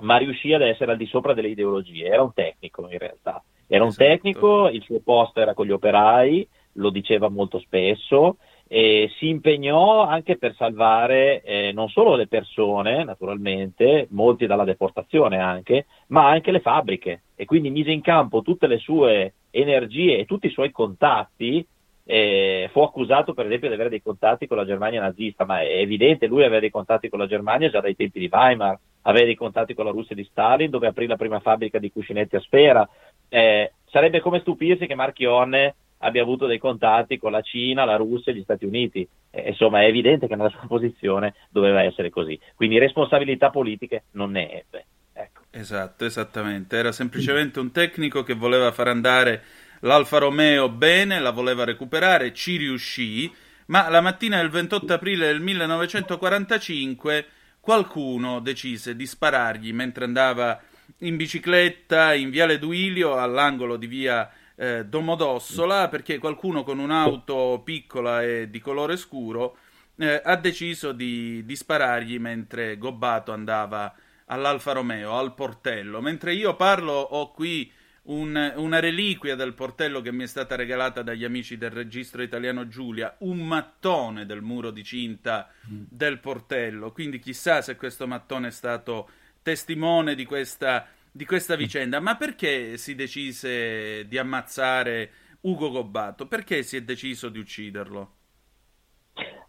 ma 0.00 0.16
riuscì 0.16 0.52
ad 0.52 0.62
essere 0.62 0.90
al 0.90 0.96
di 0.96 1.06
sopra 1.06 1.34
delle 1.34 1.50
ideologie, 1.50 2.06
era 2.06 2.22
un 2.22 2.32
tecnico 2.32 2.88
in 2.90 2.98
realtà, 2.98 3.40
era 3.68 3.84
un 3.84 3.90
esatto. 3.90 4.08
tecnico, 4.08 4.68
il 4.68 4.82
suo 4.82 4.98
posto 5.04 5.40
era 5.40 5.54
con 5.54 5.66
gli 5.66 5.70
operai, 5.70 6.48
lo 6.74 6.90
diceva 6.90 7.28
molto 7.28 7.60
spesso, 7.60 8.38
e 8.74 9.10
si 9.18 9.28
impegnò 9.28 10.06
anche 10.06 10.38
per 10.38 10.54
salvare 10.54 11.42
eh, 11.42 11.72
non 11.72 11.90
solo 11.90 12.16
le 12.16 12.26
persone, 12.26 13.04
naturalmente, 13.04 14.06
molti 14.12 14.46
dalla 14.46 14.64
deportazione 14.64 15.36
anche, 15.36 15.84
ma 16.06 16.30
anche 16.30 16.50
le 16.50 16.60
fabbriche 16.60 17.20
e 17.36 17.44
quindi 17.44 17.68
mise 17.68 17.90
in 17.90 18.00
campo 18.00 18.40
tutte 18.40 18.66
le 18.66 18.78
sue 18.78 19.34
energie 19.50 20.16
e 20.16 20.24
tutti 20.24 20.46
i 20.46 20.50
suoi 20.50 20.70
contatti. 20.70 21.66
Eh, 22.04 22.70
fu 22.72 22.80
accusato 22.80 23.34
per 23.34 23.44
esempio 23.44 23.68
di 23.68 23.74
avere 23.74 23.90
dei 23.90 24.00
contatti 24.00 24.46
con 24.46 24.56
la 24.56 24.64
Germania 24.64 25.02
nazista, 25.02 25.44
ma 25.44 25.60
è 25.60 25.76
evidente, 25.76 26.26
lui 26.26 26.42
aveva 26.42 26.58
dei 26.58 26.70
contatti 26.70 27.10
con 27.10 27.18
la 27.18 27.26
Germania 27.26 27.68
già 27.68 27.80
dai 27.80 27.94
tempi 27.94 28.20
di 28.20 28.30
Weimar, 28.32 28.78
aveva 29.02 29.26
dei 29.26 29.34
contatti 29.34 29.74
con 29.74 29.84
la 29.84 29.90
Russia 29.90 30.16
di 30.16 30.24
Stalin, 30.24 30.70
dove 30.70 30.86
aprì 30.86 31.06
la 31.06 31.16
prima 31.16 31.40
fabbrica 31.40 31.78
di 31.78 31.92
cuscinetti 31.92 32.36
a 32.36 32.40
sfera. 32.40 32.88
Eh, 33.28 33.72
sarebbe 33.84 34.20
come 34.20 34.40
stupirsi 34.40 34.86
che 34.86 34.94
Marchionne 34.94 35.74
abbia 36.02 36.22
avuto 36.22 36.46
dei 36.46 36.58
contatti 36.58 37.18
con 37.18 37.32
la 37.32 37.42
Cina, 37.42 37.84
la 37.84 37.96
Russia 37.96 38.32
e 38.32 38.36
gli 38.36 38.42
Stati 38.42 38.64
Uniti. 38.64 39.06
Eh, 39.30 39.48
insomma, 39.48 39.82
è 39.82 39.86
evidente 39.86 40.26
che 40.26 40.36
nella 40.36 40.50
sua 40.50 40.66
posizione 40.66 41.34
doveva 41.50 41.82
essere 41.82 42.10
così. 42.10 42.38
Quindi 42.54 42.78
responsabilità 42.78 43.50
politiche 43.50 44.04
non 44.12 44.32
ne 44.32 44.50
ebbe. 44.50 44.86
Ecco. 45.12 45.42
Esatto, 45.50 46.04
esattamente. 46.04 46.76
Era 46.76 46.92
semplicemente 46.92 47.60
un 47.60 47.70
tecnico 47.70 48.22
che 48.22 48.34
voleva 48.34 48.72
far 48.72 48.88
andare 48.88 49.42
l'Alfa 49.80 50.18
Romeo 50.18 50.68
bene, 50.68 51.20
la 51.20 51.30
voleva 51.30 51.64
recuperare, 51.64 52.32
ci 52.32 52.56
riuscì, 52.56 53.32
ma 53.66 53.88
la 53.88 54.00
mattina 54.00 54.38
del 54.38 54.50
28 54.50 54.92
aprile 54.92 55.26
del 55.26 55.40
1945 55.40 57.26
qualcuno 57.60 58.40
decise 58.40 58.96
di 58.96 59.06
sparargli 59.06 59.72
mentre 59.72 60.04
andava 60.04 60.60
in 60.98 61.16
bicicletta 61.16 62.12
in 62.12 62.30
Viale 62.30 62.58
Duilio 62.58 63.16
all'angolo 63.16 63.76
di 63.76 63.86
via 63.86 64.28
eh, 64.56 64.84
Domodossola 64.84 65.88
perché 65.88 66.18
qualcuno 66.18 66.62
con 66.62 66.78
un'auto 66.78 67.62
piccola 67.64 68.22
e 68.22 68.50
di 68.50 68.60
colore 68.60 68.96
scuro 68.96 69.56
eh, 69.96 70.20
ha 70.24 70.36
deciso 70.36 70.92
di, 70.92 71.44
di 71.44 71.56
sparargli 71.56 72.18
mentre 72.18 72.78
Gobbato 72.78 73.32
andava 73.32 73.94
all'Alfa 74.26 74.72
Romeo, 74.72 75.16
al 75.16 75.34
portello. 75.34 76.00
Mentre 76.00 76.34
io 76.34 76.56
parlo 76.56 76.92
ho 76.92 77.30
qui 77.32 77.70
un, 78.04 78.52
una 78.56 78.80
reliquia 78.80 79.36
del 79.36 79.54
portello 79.54 80.00
che 80.00 80.10
mi 80.10 80.24
è 80.24 80.26
stata 80.26 80.56
regalata 80.56 81.02
dagli 81.02 81.24
amici 81.24 81.56
del 81.56 81.70
registro 81.70 82.22
italiano 82.22 82.66
Giulia, 82.66 83.14
un 83.20 83.38
mattone 83.38 84.26
del 84.26 84.42
muro 84.42 84.70
di 84.70 84.82
cinta 84.82 85.48
mm. 85.70 85.84
del 85.88 86.18
portello. 86.18 86.92
Quindi 86.92 87.18
chissà 87.18 87.62
se 87.62 87.76
questo 87.76 88.06
mattone 88.06 88.48
è 88.48 88.52
stato 88.52 89.08
testimone 89.42 90.14
di 90.14 90.24
questa 90.24 90.86
di 91.12 91.26
questa 91.26 91.54
vicenda. 91.54 92.00
Ma 92.00 92.16
perché 92.16 92.78
si 92.78 92.94
decise 92.94 94.08
di 94.08 94.18
ammazzare 94.18 95.10
Ugo 95.42 95.70
Gobbato? 95.70 96.26
Perché 96.26 96.62
si 96.62 96.76
è 96.76 96.82
deciso 96.82 97.28
di 97.28 97.38
ucciderlo? 97.38 98.10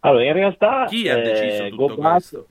Allora, 0.00 0.24
in 0.24 0.32
realtà... 0.34 0.84
Chi 0.84 1.08
ha 1.08 1.16
deciso 1.16 1.64
eh, 1.64 1.70
tutto 1.70 1.86
Gobbato, 1.86 2.10
questo? 2.12 2.48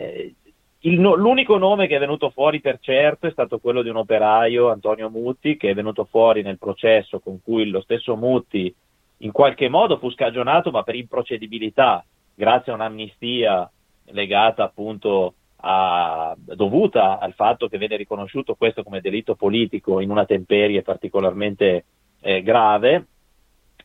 Eh, 0.00 0.34
il, 0.80 1.00
l'unico 1.00 1.56
nome 1.56 1.86
che 1.86 1.96
è 1.96 2.00
venuto 2.00 2.30
fuori 2.30 2.60
per 2.60 2.78
certo 2.80 3.26
è 3.26 3.30
stato 3.30 3.58
quello 3.58 3.82
di 3.82 3.88
un 3.88 3.96
operaio, 3.96 4.70
Antonio 4.70 5.08
Mutti, 5.08 5.56
che 5.56 5.70
è 5.70 5.74
venuto 5.74 6.04
fuori 6.04 6.42
nel 6.42 6.58
processo 6.58 7.20
con 7.20 7.40
cui 7.42 7.68
lo 7.68 7.80
stesso 7.80 8.16
Mutti 8.16 8.74
in 9.18 9.32
qualche 9.32 9.68
modo 9.68 9.98
fu 9.98 10.10
scagionato, 10.10 10.70
ma 10.70 10.82
per 10.82 10.94
improcedibilità, 10.94 12.04
grazie 12.34 12.72
a 12.72 12.76
un'amnistia 12.76 13.70
legata 14.10 14.64
appunto 14.64 15.34
a, 15.60 16.36
dovuta 16.36 17.18
al 17.18 17.34
fatto 17.34 17.68
che 17.68 17.78
venne 17.78 17.96
riconosciuto 17.96 18.54
questo 18.54 18.82
come 18.82 19.00
delitto 19.00 19.34
politico 19.34 20.00
in 20.00 20.10
una 20.10 20.24
temperie 20.24 20.82
particolarmente 20.82 21.84
eh, 22.20 22.42
grave, 22.42 23.06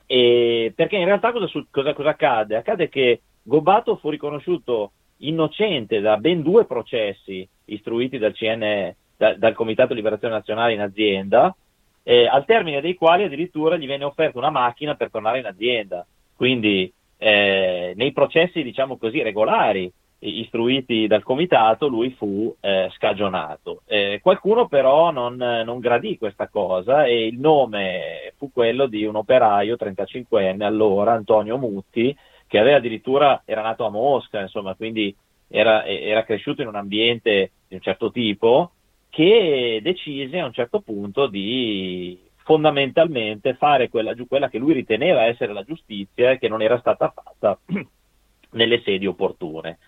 e 0.06 0.72
perché 0.74 0.96
in 0.96 1.06
realtà 1.06 1.32
cosa, 1.32 1.48
cosa, 1.70 1.92
cosa 1.94 2.10
accade? 2.10 2.56
Accade 2.56 2.88
che 2.88 3.22
Gobbato 3.42 3.96
fu 3.96 4.10
riconosciuto 4.10 4.92
innocente 5.18 6.00
da 6.00 6.16
ben 6.16 6.42
due 6.42 6.66
processi 6.66 7.46
istruiti 7.66 8.18
dal, 8.18 8.32
CN, 8.32 8.94
da, 9.16 9.34
dal 9.34 9.54
Comitato 9.54 9.88
di 9.88 9.96
Liberazione 9.96 10.34
Nazionale 10.34 10.74
in 10.74 10.80
azienda, 10.80 11.54
eh, 12.02 12.26
al 12.26 12.44
termine 12.44 12.80
dei 12.80 12.94
quali 12.94 13.24
addirittura 13.24 13.76
gli 13.76 13.86
venne 13.86 14.04
offerta 14.04 14.38
una 14.38 14.50
macchina 14.50 14.94
per 14.94 15.10
tornare 15.10 15.38
in 15.38 15.46
azienda. 15.46 16.06
Quindi 16.36 16.92
eh, 17.16 17.92
nei 17.96 18.12
processi, 18.12 18.62
diciamo 18.62 18.96
così, 18.96 19.22
regolari 19.22 19.90
istruiti 20.28 21.06
dal 21.06 21.22
comitato, 21.22 21.88
lui 21.88 22.10
fu 22.12 22.54
eh, 22.60 22.90
scagionato. 22.94 23.82
Eh, 23.86 24.20
qualcuno 24.22 24.66
però 24.66 25.10
non, 25.10 25.36
non, 25.36 25.78
gradì 25.78 26.16
questa 26.18 26.48
cosa 26.48 27.04
e 27.04 27.26
il 27.26 27.38
nome 27.38 28.32
fu 28.36 28.50
quello 28.52 28.86
di 28.86 29.04
un 29.04 29.16
operaio 29.16 29.76
35enne 29.76 30.62
allora, 30.62 31.12
Antonio 31.12 31.58
Mutti, 31.58 32.16
che 32.46 32.58
aveva 32.58 32.78
addirittura, 32.78 33.42
era 33.44 33.62
nato 33.62 33.84
a 33.84 33.90
Mosca, 33.90 34.40
insomma, 34.40 34.74
quindi 34.74 35.14
era, 35.48 35.84
era 35.84 36.24
cresciuto 36.24 36.62
in 36.62 36.68
un 36.68 36.76
ambiente 36.76 37.52
di 37.68 37.74
un 37.74 37.80
certo 37.80 38.10
tipo, 38.10 38.72
che 39.10 39.80
decise 39.82 40.40
a 40.40 40.46
un 40.46 40.52
certo 40.52 40.80
punto 40.80 41.26
di 41.26 42.18
fondamentalmente 42.44 43.54
fare 43.54 43.88
quella, 43.88 44.14
quella 44.28 44.48
che 44.48 44.58
lui 44.58 44.72
riteneva 44.72 45.24
essere 45.24 45.52
la 45.52 45.62
giustizia 45.62 46.32
e 46.32 46.38
che 46.38 46.48
non 46.48 46.62
era 46.62 46.78
stata 46.78 47.12
fatta 47.14 47.58
nelle 48.50 48.82
sedi 48.82 49.06
opportune. 49.06 49.78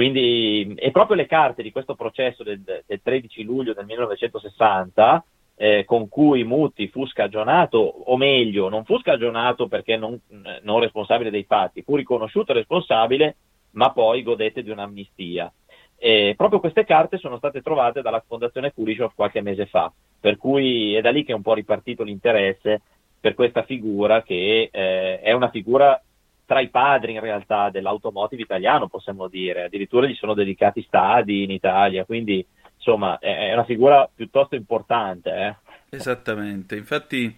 Quindi, 0.00 0.72
e 0.78 0.92
proprio 0.92 1.14
le 1.14 1.26
carte 1.26 1.62
di 1.62 1.70
questo 1.70 1.94
processo 1.94 2.42
del, 2.42 2.62
del 2.62 3.00
13 3.02 3.42
luglio 3.42 3.74
del 3.74 3.84
1960, 3.84 5.24
eh, 5.56 5.84
con 5.84 6.08
cui 6.08 6.42
Mutti 6.42 6.88
fu 6.88 7.04
scagionato, 7.04 7.76
o 7.76 8.16
meglio, 8.16 8.70
non 8.70 8.86
fu 8.86 8.98
scagionato 8.98 9.68
perché 9.68 9.98
non, 9.98 10.18
non 10.62 10.80
responsabile 10.80 11.28
dei 11.28 11.44
fatti, 11.44 11.82
fu 11.82 11.96
riconosciuto 11.96 12.54
responsabile, 12.54 13.36
ma 13.72 13.92
poi 13.92 14.22
godette 14.22 14.62
di 14.62 14.70
un'amnistia. 14.70 15.52
E 15.98 16.32
proprio 16.34 16.60
queste 16.60 16.86
carte 16.86 17.18
sono 17.18 17.36
state 17.36 17.60
trovate 17.60 18.00
dalla 18.00 18.24
Fondazione 18.26 18.72
Kulishov 18.72 19.12
qualche 19.14 19.42
mese 19.42 19.66
fa, 19.66 19.92
per 20.18 20.38
cui 20.38 20.94
è 20.94 21.02
da 21.02 21.10
lì 21.10 21.24
che 21.24 21.32
è 21.32 21.36
un 21.36 21.42
po' 21.42 21.52
ripartito 21.52 22.04
l'interesse 22.04 22.80
per 23.20 23.34
questa 23.34 23.64
figura 23.64 24.22
che 24.22 24.70
eh, 24.72 25.20
è 25.20 25.32
una 25.32 25.50
figura 25.50 26.02
tra 26.50 26.58
i 26.58 26.68
padri 26.68 27.12
in 27.12 27.20
realtà 27.20 27.70
dell'automotive 27.70 28.42
italiano, 28.42 28.88
possiamo 28.88 29.28
dire, 29.28 29.66
addirittura 29.66 30.08
gli 30.08 30.16
sono 30.16 30.34
dedicati 30.34 30.82
stadi 30.82 31.44
in 31.44 31.52
Italia, 31.52 32.04
quindi 32.04 32.44
insomma 32.74 33.20
è 33.20 33.52
una 33.52 33.62
figura 33.62 34.10
piuttosto 34.12 34.56
importante. 34.56 35.30
Eh. 35.30 35.96
Esattamente, 35.96 36.74
infatti 36.74 37.32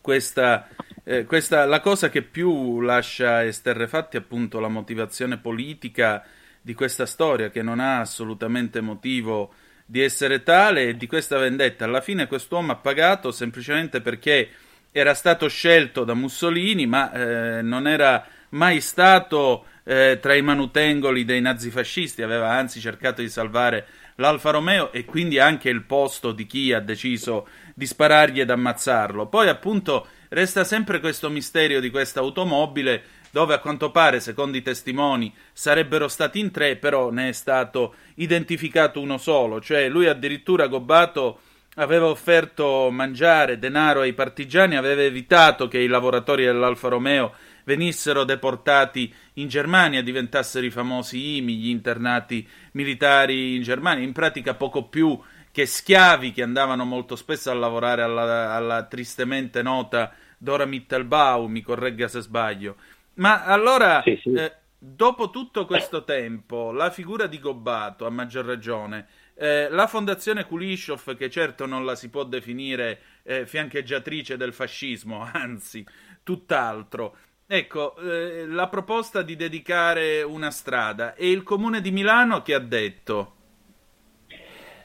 questa, 0.00 0.66
eh, 1.04 1.24
questa, 1.24 1.66
la 1.66 1.78
cosa 1.78 2.08
che 2.08 2.22
più 2.22 2.80
lascia 2.80 3.44
esterrefatti 3.44 4.16
è 4.16 4.20
appunto 4.20 4.58
la 4.58 4.66
motivazione 4.66 5.36
politica 5.36 6.24
di 6.60 6.74
questa 6.74 7.06
storia 7.06 7.50
che 7.50 7.62
non 7.62 7.78
ha 7.78 8.00
assolutamente 8.00 8.80
motivo 8.80 9.52
di 9.84 10.02
essere 10.02 10.42
tale 10.42 10.88
e 10.88 10.96
di 10.96 11.06
questa 11.06 11.38
vendetta. 11.38 11.84
Alla 11.84 12.00
fine 12.00 12.26
quest'uomo 12.26 12.72
ha 12.72 12.76
pagato 12.76 13.30
semplicemente 13.30 14.00
perché 14.00 14.50
era 14.98 15.12
stato 15.12 15.46
scelto 15.48 16.04
da 16.04 16.14
Mussolini, 16.14 16.86
ma 16.86 17.12
eh, 17.12 17.60
non 17.60 17.86
era 17.86 18.26
mai 18.50 18.80
stato 18.80 19.66
eh, 19.84 20.18
tra 20.22 20.32
i 20.32 20.40
manutengoli 20.40 21.26
dei 21.26 21.42
nazifascisti, 21.42 22.22
aveva 22.22 22.52
anzi 22.52 22.80
cercato 22.80 23.20
di 23.20 23.28
salvare 23.28 23.86
l'Alfa 24.14 24.52
Romeo 24.52 24.92
e 24.92 25.04
quindi 25.04 25.38
anche 25.38 25.68
il 25.68 25.82
posto 25.82 26.32
di 26.32 26.46
chi 26.46 26.72
ha 26.72 26.80
deciso 26.80 27.46
di 27.74 27.84
sparargli 27.84 28.40
ed 28.40 28.48
ammazzarlo. 28.48 29.26
Poi 29.26 29.48
appunto 29.48 30.06
resta 30.30 30.64
sempre 30.64 30.98
questo 30.98 31.28
misterio 31.28 31.78
di 31.78 31.90
questa 31.90 32.20
automobile 32.20 33.02
dove 33.30 33.52
a 33.52 33.58
quanto 33.58 33.90
pare, 33.90 34.20
secondo 34.20 34.56
i 34.56 34.62
testimoni, 34.62 35.30
sarebbero 35.52 36.08
stati 36.08 36.38
in 36.38 36.50
tre, 36.50 36.76
però 36.76 37.10
ne 37.10 37.28
è 37.28 37.32
stato 37.32 37.96
identificato 38.14 38.98
uno 39.02 39.18
solo, 39.18 39.60
cioè 39.60 39.90
lui 39.90 40.06
addirittura 40.06 40.68
Gobbato 40.68 41.40
aveva 41.78 42.06
offerto 42.06 42.90
mangiare, 42.90 43.58
denaro 43.58 44.00
ai 44.00 44.12
partigiani, 44.12 44.76
aveva 44.76 45.02
evitato 45.02 45.68
che 45.68 45.78
i 45.78 45.86
lavoratori 45.86 46.44
dell'Alfa 46.44 46.88
Romeo 46.88 47.34
venissero 47.64 48.24
deportati 48.24 49.12
in 49.34 49.48
Germania, 49.48 50.02
diventassero 50.02 50.64
i 50.64 50.70
famosi 50.70 51.38
IMI, 51.38 51.56
gli 51.56 51.68
internati 51.68 52.46
militari 52.72 53.56
in 53.56 53.62
Germania, 53.62 54.04
in 54.04 54.12
pratica 54.12 54.54
poco 54.54 54.84
più 54.84 55.18
che 55.50 55.66
schiavi 55.66 56.32
che 56.32 56.42
andavano 56.42 56.84
molto 56.84 57.16
spesso 57.16 57.50
a 57.50 57.54
lavorare 57.54 58.02
alla, 58.02 58.54
alla 58.54 58.84
tristemente 58.84 59.62
nota 59.62 60.12
Dora 60.38 60.66
Mittelbau, 60.66 61.46
mi 61.46 61.62
corregga 61.62 62.08
se 62.08 62.20
sbaglio. 62.20 62.76
Ma 63.14 63.44
allora, 63.44 64.02
sì, 64.02 64.18
sì. 64.22 64.32
Eh, 64.32 64.52
dopo 64.78 65.30
tutto 65.30 65.64
questo 65.64 66.04
tempo, 66.04 66.72
la 66.72 66.90
figura 66.90 67.26
di 67.26 67.40
Gobbato, 67.40 68.06
a 68.06 68.10
maggior 68.10 68.44
ragione, 68.44 69.06
eh, 69.38 69.68
la 69.68 69.86
fondazione 69.86 70.46
Kulishov, 70.46 71.14
che 71.16 71.28
certo 71.28 71.66
non 71.66 71.84
la 71.84 71.94
si 71.94 72.08
può 72.08 72.24
definire 72.24 72.98
eh, 73.22 73.46
fiancheggiatrice 73.46 74.36
del 74.36 74.52
fascismo, 74.52 75.28
anzi, 75.30 75.84
tutt'altro. 76.22 77.16
Ecco, 77.46 77.96
eh, 77.98 78.46
la 78.46 78.68
proposta 78.68 79.22
di 79.22 79.36
dedicare 79.36 80.22
una 80.22 80.50
strada 80.50 81.14
e 81.14 81.30
il 81.30 81.42
comune 81.42 81.80
di 81.80 81.92
Milano 81.92 82.42
che 82.42 82.54
ha 82.54 82.58
detto? 82.58 83.34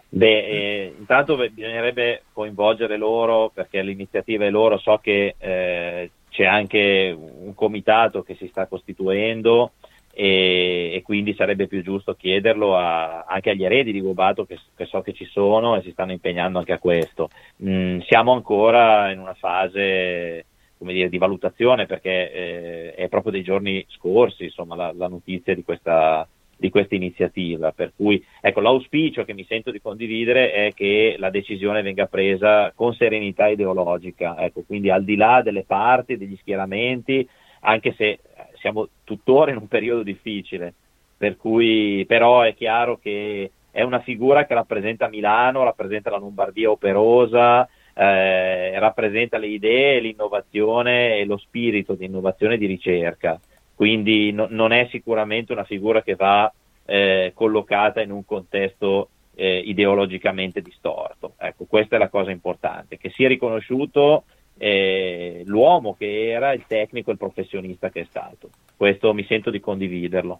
Beh, 0.09 0.45
eh, 0.45 0.95
intanto 0.99 1.37
bisognerebbe 1.37 2.23
coinvolgere 2.33 2.97
loro 2.97 3.49
perché 3.53 3.81
l'iniziativa 3.81 4.45
è 4.45 4.49
loro, 4.49 4.77
so 4.77 4.99
che 5.01 5.35
eh, 5.37 6.11
c'è 6.29 6.43
anche 6.43 7.15
un 7.17 7.55
comitato 7.55 8.21
che 8.21 8.35
si 8.35 8.47
sta 8.47 8.67
costituendo 8.67 9.71
e, 10.13 10.91
e, 10.93 11.01
quindi 11.03 11.33
sarebbe 11.33 11.67
più 11.67 11.81
giusto 11.81 12.13
chiederlo 12.15 12.77
a, 12.77 13.23
anche 13.23 13.51
agli 13.51 13.63
eredi 13.63 13.91
di 13.91 14.01
Gobato 14.01 14.45
che, 14.45 14.59
che, 14.75 14.85
so 14.85 15.01
che 15.01 15.13
ci 15.13 15.25
sono 15.25 15.75
e 15.75 15.81
si 15.81 15.91
stanno 15.91 16.11
impegnando 16.11 16.59
anche 16.59 16.73
a 16.73 16.79
questo. 16.79 17.29
Mm, 17.63 17.99
siamo 18.01 18.33
ancora 18.33 19.11
in 19.11 19.19
una 19.19 19.33
fase 19.33 20.45
come 20.77 20.93
dire, 20.93 21.09
di 21.09 21.19
valutazione 21.19 21.85
perché 21.85 22.31
eh, 22.31 22.95
è 22.95 23.07
proprio 23.07 23.31
dei 23.31 23.43
giorni 23.43 23.85
scorsi 23.89 24.45
insomma, 24.45 24.75
la, 24.75 24.91
la 24.95 25.07
notizia 25.07 25.53
di 25.53 25.63
questa, 25.63 26.27
di 26.57 26.69
questa 26.69 26.95
iniziativa. 26.95 27.71
Per 27.71 27.93
cui 27.95 28.23
ecco, 28.41 28.61
l'auspicio 28.61 29.23
che 29.23 29.33
mi 29.33 29.45
sento 29.47 29.69
di 29.69 29.79
condividere 29.79 30.51
è 30.51 30.71
che 30.73 31.15
la 31.19 31.29
decisione 31.29 31.81
venga 31.81 32.07
presa 32.07 32.71
con 32.73 32.93
serenità 32.95 33.47
ideologica, 33.47 34.35
ecco, 34.39 34.63
quindi 34.65 34.89
al 34.89 35.03
di 35.03 35.15
là 35.15 35.41
delle 35.43 35.63
parti, 35.63 36.17
degli 36.17 36.37
schieramenti, 36.37 37.27
anche 37.61 37.93
se 37.95 38.19
siamo 38.61 38.87
tuttora 39.03 39.51
in 39.51 39.57
un 39.57 39.67
periodo 39.67 40.03
difficile, 40.03 40.73
per 41.17 41.35
cui 41.35 42.05
però 42.07 42.41
è 42.41 42.55
chiaro 42.55 42.97
che 42.97 43.51
è 43.71 43.81
una 43.81 43.99
figura 43.99 44.45
che 44.45 44.53
rappresenta 44.53 45.09
Milano, 45.09 45.63
rappresenta 45.63 46.09
la 46.09 46.17
Lombardia 46.17 46.69
operosa, 46.69 47.67
eh, 47.93 48.79
rappresenta 48.79 49.37
le 49.37 49.47
idee, 49.47 49.99
l'innovazione 49.99 51.17
e 51.17 51.25
lo 51.25 51.37
spirito 51.37 51.93
di 51.93 52.05
innovazione 52.05 52.55
e 52.55 52.57
di 52.57 52.65
ricerca. 52.65 53.39
Quindi 53.75 54.31
no, 54.31 54.47
non 54.49 54.71
è 54.71 54.87
sicuramente 54.91 55.51
una 55.51 55.63
figura 55.63 56.03
che 56.03 56.15
va 56.15 56.51
eh, 56.85 57.31
collocata 57.33 58.01
in 58.01 58.11
un 58.11 58.25
contesto 58.25 59.09
eh, 59.35 59.57
ideologicamente 59.57 60.61
distorto. 60.61 61.33
Ecco, 61.37 61.65
questa 61.65 61.95
è 61.95 61.99
la 61.99 62.09
cosa 62.09 62.31
importante, 62.31 62.97
che 62.97 63.09
sia 63.09 63.27
riconosciuto 63.27 64.23
eh, 64.63 65.41
l'uomo 65.47 65.95
che 65.97 66.29
era, 66.29 66.53
il 66.53 66.65
tecnico, 66.67 67.09
il 67.09 67.17
professionista 67.17 67.89
che 67.89 68.01
è 68.01 68.05
stato. 68.07 68.51
Questo 68.77 69.11
mi 69.11 69.25
sento 69.25 69.49
di 69.49 69.59
condividerlo. 69.59 70.39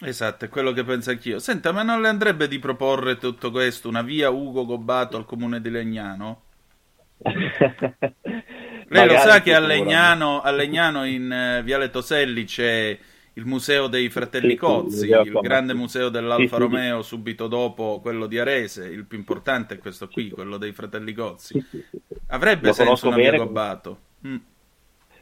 Esatto, 0.00 0.44
è 0.44 0.48
quello 0.48 0.72
che 0.72 0.82
penso 0.82 1.10
anch'io. 1.10 1.38
Senta, 1.38 1.70
ma 1.70 1.84
non 1.84 2.00
le 2.00 2.08
andrebbe 2.08 2.48
di 2.48 2.58
proporre 2.58 3.16
tutto 3.16 3.52
questo, 3.52 3.88
una 3.88 4.02
via 4.02 4.28
Ugo 4.28 4.66
Gobbato 4.66 5.16
al 5.16 5.24
comune 5.24 5.60
di 5.60 5.70
Legnano? 5.70 6.42
Lei 8.88 9.06
lo 9.06 9.18
sa 9.18 9.40
che 9.40 9.54
a 9.54 9.60
Legnano, 9.60 10.40
a 10.40 10.50
Legnano 10.50 11.04
in 11.04 11.58
uh, 11.60 11.62
Viale 11.62 11.90
Toselli 11.90 12.42
c'è 12.46 12.98
il 13.34 13.46
museo 13.46 13.86
dei 13.86 14.08
fratelli 14.08 14.50
sì, 14.50 14.56
Cozzi, 14.56 15.06
sì, 15.06 15.10
il 15.10 15.38
grande 15.40 15.74
museo 15.74 16.08
dell'Alfa 16.08 16.56
sì, 16.56 16.62
Romeo 16.62 17.02
subito 17.02 17.46
dopo 17.46 18.00
quello 18.00 18.26
di 18.26 18.38
Arese, 18.38 18.86
il 18.86 19.06
più 19.06 19.18
importante 19.18 19.74
è 19.74 19.78
questo 19.78 20.08
qui, 20.08 20.30
quello 20.30 20.56
dei 20.56 20.72
fratelli 20.72 21.12
Cozzi. 21.12 21.62
Avrebbe 22.28 22.68
Lo 22.68 22.72
senso 22.72 23.06
una 23.06 23.16
bene, 23.16 23.30
via 23.30 23.38
Gobbato. 23.38 23.98
Mm. 24.26 24.36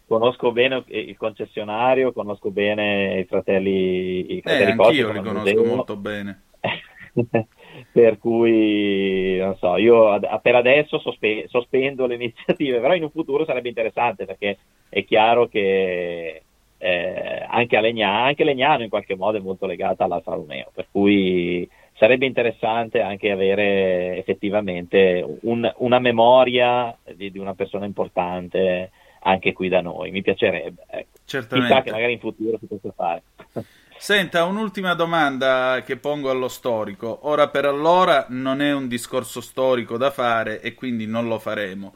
Conosco 0.07 0.53
bene 0.53 0.85
il 0.87 1.17
concessionario, 1.19 2.13
conosco 2.13 2.51
bene 2.51 3.21
i 3.21 3.25
fratelli, 3.25 4.37
i 4.37 4.41
fratelli 4.41 4.71
eh, 4.71 4.77
Cozzi. 4.77 4.89
Anch'io 4.89 5.13
li 5.13 5.23
conosco 5.23 5.57
museo. 5.59 5.75
molto 5.75 5.97
bene. 5.97 6.43
per 7.93 8.19
cui 8.19 9.37
non 9.39 9.57
so, 9.57 9.77
io 9.77 10.19
per 10.43 10.55
adesso 10.55 10.99
sospe- 10.99 11.47
sospendo 11.49 12.07
le 12.07 12.15
iniziative, 12.15 12.81
però 12.81 12.95
in 12.95 13.03
un 13.03 13.11
futuro 13.11 13.45
sarebbe 13.45 13.69
interessante 13.69 14.25
perché 14.25 14.59
è 14.89 15.05
chiaro 15.05 15.49
che 15.49 16.43
eh, 16.79 17.45
anche, 17.47 17.77
a 17.77 17.81
Legnano, 17.81 18.25
anche 18.25 18.45
Legnano 18.45 18.85
in 18.85 18.89
qualche 18.89 19.17
modo 19.17 19.39
è 19.39 19.41
molto 19.41 19.67
legata 19.67 20.05
all'Alfa 20.05 20.35
Romeo, 20.35 20.71
per 20.73 20.87
cui 20.91 21.69
sarebbe 21.99 22.27
interessante 22.27 23.01
anche 23.01 23.31
avere 23.31 24.17
effettivamente 24.17 25.39
un, 25.43 25.71
una 25.79 25.99
memoria 25.99 26.97
di, 27.15 27.31
di, 27.31 27.39
una 27.39 27.55
persona 27.55 27.85
importante 27.85 28.91
anche 29.21 29.53
qui 29.53 29.69
da 29.69 29.81
noi, 29.81 30.13
mi 30.13 30.23
piacerebbe. 30.23 30.85
Ecco. 30.89 31.19
Certamente. 31.25 31.73
Chissà 31.73 31.85
che 31.85 31.91
magari 31.91 32.13
in 32.13 32.21
futuro 32.21 32.57
si 32.59 32.67
possa 32.67 32.93
fare. 32.95 33.23
Senta, 33.99 34.45
un'ultima 34.45 34.95
domanda 34.95 35.83
che 35.85 35.97
pongo 35.97 36.31
allo 36.31 36.47
storico. 36.47 37.19
Ora 37.23 37.49
per 37.49 37.65
allora 37.65 38.27
non 38.29 38.63
è 38.63 38.73
un 38.73 38.87
discorso 38.87 39.41
storico 39.41 39.97
da 39.97 40.13
fare 40.13 40.61
e 40.61 40.75
quindi 40.75 41.07
non 41.07 41.27
lo 41.27 41.41
faremo. 41.41 41.95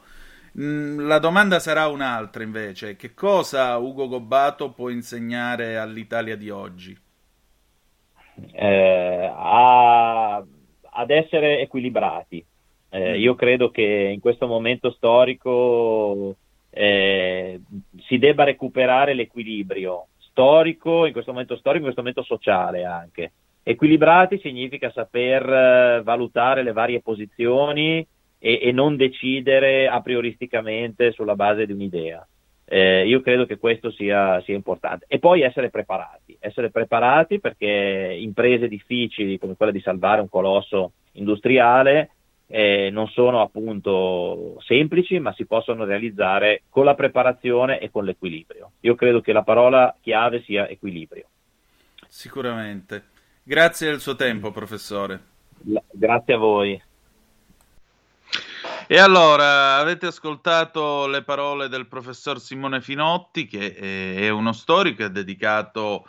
Mm, 0.59 1.07
la 1.07 1.19
domanda 1.19 1.59
sarà 1.59 1.87
un'altra 1.87 2.43
invece. 2.43 2.95
Che 2.95 3.13
cosa 3.13 3.77
Ugo 3.77 4.07
Gobbato 4.07 4.71
può 4.71 4.89
insegnare 4.89 5.77
all'Italia 5.77 6.35
di 6.35 6.49
oggi? 6.49 6.95
Eh, 8.51 9.31
a, 9.35 10.35
ad 10.35 11.09
essere 11.09 11.59
equilibrati. 11.61 12.45
Eh, 12.89 13.17
mm. 13.17 13.21
io 13.21 13.35
credo 13.35 13.71
che 13.71 14.11
in 14.13 14.19
questo 14.19 14.45
momento 14.45 14.91
storico 14.91 16.35
eh, 16.69 17.59
si 18.07 18.17
debba 18.19 18.43
recuperare 18.43 19.13
l'equilibrio 19.13 20.07
storico, 20.19 21.05
in 21.05 21.13
questo 21.13 21.31
momento 21.31 21.55
storico, 21.55 21.85
in 21.85 21.93
questo 21.93 22.01
momento 22.01 22.23
sociale 22.23 22.85
anche. 22.85 23.31
Equilibrati 23.63 24.39
significa 24.39 24.91
saper 24.91 25.49
eh, 25.49 26.01
valutare 26.03 26.63
le 26.63 26.73
varie 26.73 27.01
posizioni 27.01 28.05
e, 28.45 28.59
e, 28.61 28.73
non 28.73 28.97
decidere 28.97 29.87
a 29.87 30.01
prioristicamente 30.01 31.13
sulla 31.13 31.33
base 31.33 31.65
di 31.65 31.71
un'idea. 31.71 32.27
Eh, 32.65 33.07
io 33.07 33.21
credo 33.21 33.45
che 33.45 33.57
questo 33.57 33.89
sia, 33.89 34.41
sia, 34.41 34.53
importante. 34.53 35.05
E 35.07 35.17
poi 35.19 35.43
essere 35.43 35.69
preparati, 35.69 36.35
essere 36.41 36.69
preparati 36.69 37.39
perché 37.39 38.17
imprese 38.19 38.67
difficili 38.67 39.39
come 39.39 39.55
quella 39.55 39.71
di 39.71 39.79
salvare 39.79 40.19
un 40.19 40.27
colosso 40.27 40.91
industriale 41.13 42.09
eh, 42.47 42.89
non 42.91 43.07
sono 43.07 43.41
appunto 43.41 44.57
semplici, 44.59 45.19
ma 45.19 45.31
si 45.33 45.45
possono 45.45 45.85
realizzare 45.85 46.63
con 46.69 46.83
la 46.83 46.95
preparazione 46.95 47.79
e 47.79 47.89
con 47.89 48.03
l'equilibrio. 48.03 48.71
Io 48.81 48.95
credo 48.95 49.21
che 49.21 49.31
la 49.31 49.43
parola 49.43 49.95
chiave 50.01 50.41
sia 50.41 50.67
equilibrio. 50.67 51.27
Sicuramente. 52.09 53.05
Grazie 53.41 53.89
del 53.89 54.01
suo 54.01 54.15
tempo, 54.15 54.51
professore. 54.51 55.31
Grazie 55.93 56.33
a 56.33 56.37
voi. 56.37 56.81
E 58.87 58.99
allora, 58.99 59.77
avete 59.77 60.07
ascoltato 60.07 61.07
le 61.07 61.23
parole 61.23 61.67
del 61.67 61.87
professor 61.87 62.39
Simone 62.39 62.81
Finotti, 62.81 63.45
che 63.45 63.73
è 63.75 64.29
uno 64.29 64.53
storico, 64.53 65.03
ha 65.03 65.09
dedicato 65.09 66.05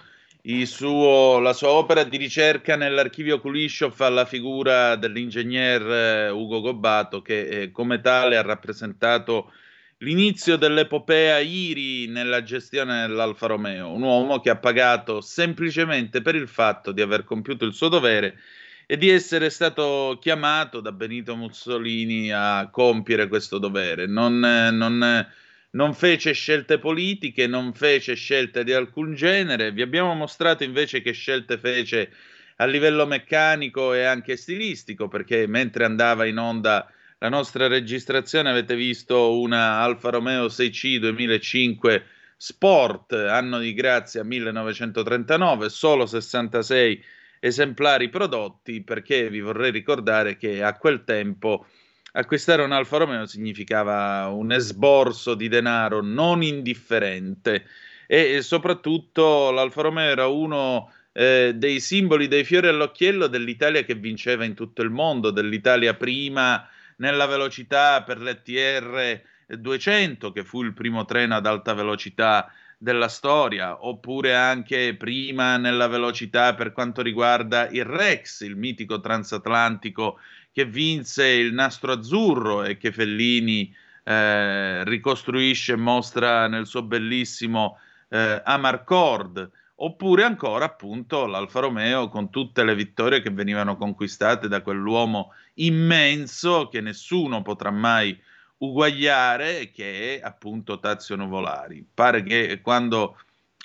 suo, 0.64 1.38
la 1.38 1.54
sua 1.54 1.70
opera 1.70 2.04
di 2.04 2.18
ricerca 2.18 2.76
nell'archivio 2.76 3.40
Kulishov 3.40 3.98
alla 4.00 4.26
figura 4.26 4.94
dell'ingegner 4.96 5.82
eh, 5.90 6.28
Ugo 6.28 6.60
Gobbato 6.60 7.22
che 7.22 7.48
eh, 7.48 7.70
come 7.70 8.00
tale 8.02 8.36
ha 8.36 8.42
rappresentato 8.42 9.52
l'inizio 9.98 10.56
dell'epopea 10.56 11.38
IRI 11.38 12.08
nella 12.08 12.42
gestione 12.42 13.06
dell'Alfa 13.06 13.46
Romeo, 13.46 13.90
un 13.90 14.02
uomo 14.02 14.40
che 14.40 14.50
ha 14.50 14.56
pagato 14.56 15.22
semplicemente 15.22 16.20
per 16.20 16.34
il 16.34 16.48
fatto 16.48 16.92
di 16.92 17.00
aver 17.00 17.24
compiuto 17.24 17.64
il 17.64 17.72
suo 17.72 17.88
dovere 17.88 18.38
e 18.86 18.96
di 18.96 19.08
essere 19.08 19.50
stato 19.50 20.18
chiamato 20.20 20.80
da 20.80 20.92
Benito 20.92 21.36
Mussolini 21.36 22.30
a 22.32 22.68
compiere 22.70 23.28
questo 23.28 23.58
dovere. 23.58 24.06
Non, 24.06 24.38
non 24.38 25.26
non 25.74 25.92
fece 25.94 26.32
scelte 26.32 26.78
politiche, 26.78 27.46
non 27.46 27.72
fece 27.72 28.14
scelte 28.14 28.64
di 28.64 28.72
alcun 28.72 29.14
genere. 29.14 29.72
Vi 29.72 29.82
abbiamo 29.82 30.14
mostrato 30.14 30.64
invece 30.64 31.02
che 31.02 31.12
scelte 31.12 31.58
fece 31.58 32.12
a 32.56 32.66
livello 32.66 33.06
meccanico 33.06 33.92
e 33.92 34.04
anche 34.04 34.36
stilistico, 34.36 35.08
perché 35.08 35.46
mentre 35.46 35.84
andava 35.84 36.26
in 36.26 36.38
onda 36.38 36.88
la 37.18 37.28
nostra 37.28 37.66
registrazione 37.66 38.50
avete 38.50 38.76
visto 38.76 39.38
una 39.40 39.78
Alfa 39.80 40.10
Romeo 40.10 40.46
6C 40.46 40.98
2005 40.98 42.04
Sport, 42.36 43.12
anno 43.12 43.58
di 43.58 43.74
grazia 43.74 44.22
1939, 44.22 45.68
solo 45.70 46.06
66 46.06 47.04
esemplari 47.44 48.08
prodotti, 48.08 48.82
perché 48.82 49.28
vi 49.28 49.40
vorrei 49.40 49.70
ricordare 49.70 50.38
che 50.38 50.62
a 50.62 50.78
quel 50.78 51.04
tempo 51.04 51.66
acquistare 52.12 52.62
un 52.62 52.72
Alfa 52.72 52.96
Romeo 52.96 53.26
significava 53.26 54.28
un 54.28 54.50
esborso 54.50 55.34
di 55.34 55.48
denaro 55.48 56.00
non 56.00 56.42
indifferente 56.42 57.66
e, 58.06 58.40
soprattutto 58.40 59.50
l'Alfa 59.50 59.82
Romeo 59.82 60.10
era 60.10 60.26
uno 60.26 60.90
eh, 61.12 61.52
dei 61.54 61.80
simboli 61.80 62.28
dei 62.28 62.44
fiori 62.44 62.68
all'occhiello 62.68 63.26
dell'Italia 63.26 63.82
che 63.82 63.94
vinceva 63.94 64.44
in 64.44 64.54
tutto 64.54 64.80
il 64.80 64.90
mondo, 64.90 65.30
dell'Italia 65.30 65.92
prima 65.92 66.66
nella 66.96 67.26
velocità 67.26 68.02
per 68.04 68.22
l'ETR 68.22 69.20
200 69.48 70.32
che 70.32 70.44
fu 70.44 70.62
il 70.62 70.72
primo 70.72 71.04
treno 71.04 71.34
ad 71.34 71.44
alta 71.44 71.74
velocità 71.74 72.50
della 72.84 73.08
storia, 73.08 73.86
oppure 73.86 74.36
anche 74.36 74.94
prima 74.94 75.56
nella 75.56 75.88
velocità 75.88 76.54
per 76.54 76.72
quanto 76.72 77.00
riguarda 77.00 77.66
il 77.70 77.86
Rex, 77.86 78.42
il 78.42 78.56
mitico 78.56 79.00
transatlantico 79.00 80.18
che 80.52 80.66
vinse 80.66 81.26
il 81.26 81.54
nastro 81.54 81.92
azzurro 81.92 82.62
e 82.62 82.76
che 82.76 82.92
Fellini 82.92 83.74
eh, 84.04 84.84
ricostruisce 84.84 85.72
e 85.72 85.76
mostra 85.76 86.46
nel 86.46 86.66
suo 86.66 86.82
bellissimo 86.82 87.78
eh, 88.10 88.42
Amarcord, 88.44 89.50
oppure 89.76 90.24
ancora 90.24 90.66
appunto 90.66 91.24
l'Alfa 91.24 91.60
Romeo 91.60 92.10
con 92.10 92.28
tutte 92.28 92.64
le 92.64 92.74
vittorie 92.74 93.22
che 93.22 93.30
venivano 93.30 93.78
conquistate 93.78 94.46
da 94.46 94.60
quell'uomo 94.60 95.32
immenso 95.54 96.68
che 96.68 96.82
nessuno 96.82 97.40
potrà 97.40 97.70
mai 97.70 98.20
uguagliare, 98.58 99.70
che 99.70 100.18
è 100.18 100.24
appunto 100.24 100.78
Tazio 100.78 101.16
Nuvolari. 101.16 101.86
Pare 101.92 102.22
che 102.22 102.60
quando 102.62 103.16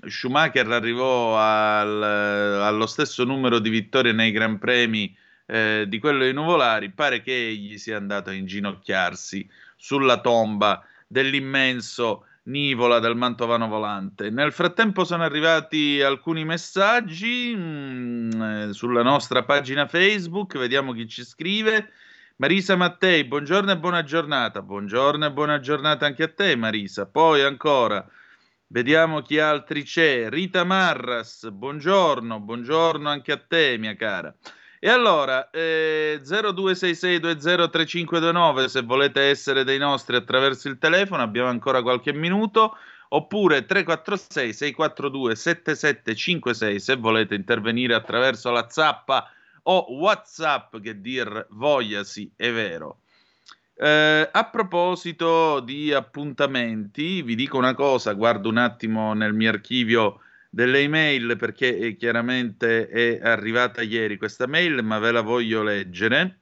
Schumacher 0.07 0.69
arrivò 0.71 1.37
al, 1.37 2.03
allo 2.03 2.85
stesso 2.85 3.23
numero 3.23 3.59
di 3.59 3.69
vittorie 3.69 4.11
nei 4.11 4.31
Gran 4.31 4.57
Premi 4.57 5.15
eh, 5.45 5.85
di 5.87 5.99
quello 5.99 6.19
dei 6.19 6.33
nuvolari, 6.33 6.91
pare 6.91 7.21
che 7.21 7.47
egli 7.47 7.77
sia 7.77 7.97
andato 7.97 8.29
a 8.29 8.33
inginocchiarsi 8.33 9.49
sulla 9.75 10.21
tomba 10.21 10.83
dell'immenso 11.07 12.25
Nivola 12.43 12.99
del 12.99 13.15
Mantovano 13.15 13.67
Volante. 13.67 14.29
Nel 14.29 14.51
frattempo 14.51 15.03
sono 15.03 15.23
arrivati 15.23 16.01
alcuni 16.01 16.45
messaggi 16.45 17.55
mh, 17.55 18.31
mm, 18.35 18.69
sulla 18.71 19.03
nostra 19.03 19.43
pagina 19.43 19.87
Facebook, 19.87 20.57
vediamo 20.57 20.93
chi 20.93 21.07
ci 21.07 21.23
scrive. 21.23 21.91
Marisa 22.39 22.77
Mattei, 22.77 23.25
buongiorno 23.25 23.71
e 23.71 23.77
buona 23.77 24.01
giornata. 24.01 24.61
Buongiorno 24.61 25.25
e 25.25 25.31
buona 25.31 25.59
giornata 25.59 26.05
anche 26.05 26.23
a 26.23 26.29
te, 26.29 26.55
Marisa. 26.55 27.05
Poi 27.05 27.41
ancora, 27.41 28.07
vediamo 28.67 29.21
chi 29.21 29.39
altri 29.39 29.83
c'è. 29.83 30.29
Rita 30.29 30.63
Marras, 30.63 31.49
buongiorno, 31.49 32.39
buongiorno 32.39 33.09
anche 33.09 33.33
a 33.33 33.41
te, 33.45 33.75
mia 33.77 33.93
cara. 33.97 34.33
E 34.79 34.89
allora, 34.89 35.49
eh, 35.49 36.21
0266203529 36.23 38.65
se 38.67 38.83
volete 38.83 39.23
essere 39.23 39.65
dei 39.65 39.77
nostri 39.77 40.15
attraverso 40.15 40.69
il 40.69 40.77
telefono, 40.77 41.21
abbiamo 41.21 41.49
ancora 41.49 41.81
qualche 41.81 42.13
minuto, 42.13 42.77
oppure 43.09 43.65
346 43.65 44.53
642 44.53 45.35
7756 45.35 46.79
se 46.79 46.95
volete 46.95 47.35
intervenire 47.35 47.95
attraverso 47.95 48.49
la 48.49 48.65
zappa 48.69 49.29
o 49.63 49.97
WhatsApp 49.97 50.77
che 50.77 50.99
dir 51.01 51.47
vogliasi, 51.51 52.31
è 52.35 52.51
vero. 52.51 53.01
Eh, 53.75 54.29
a 54.29 54.49
proposito 54.49 55.61
di 55.61 55.93
appuntamenti, 55.93 57.21
vi 57.21 57.35
dico 57.35 57.57
una 57.57 57.73
cosa, 57.73 58.13
guardo 58.13 58.49
un 58.49 58.57
attimo 58.57 59.13
nel 59.13 59.33
mio 59.33 59.49
archivio 59.49 60.19
delle 60.49 60.79
email 60.79 61.37
perché 61.37 61.77
è, 61.77 61.95
chiaramente 61.95 62.89
è 62.89 63.19
arrivata 63.21 63.81
ieri 63.81 64.17
questa 64.17 64.47
mail, 64.47 64.83
ma 64.83 64.99
ve 64.99 65.11
la 65.11 65.21
voglio 65.21 65.63
leggere. 65.63 66.39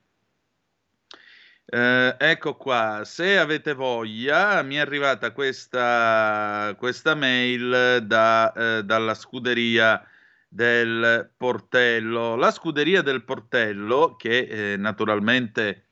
Eh, 1.69 2.15
ecco 2.17 2.55
qua, 2.55 3.01
se 3.03 3.37
avete 3.37 3.73
voglia, 3.73 4.61
mi 4.63 4.75
è 4.75 4.79
arrivata 4.79 5.31
questa, 5.31 6.73
questa 6.77 7.13
mail 7.13 8.03
da, 8.05 8.53
eh, 8.53 8.83
dalla 8.83 9.13
scuderia 9.13 10.01
del 10.47 11.31
Portello. 11.35 12.35
La 12.35 12.51
scuderia 12.51 13.01
del 13.01 13.23
Portello, 13.23 14.15
che 14.15 14.73
eh, 14.73 14.77
naturalmente 14.77 15.87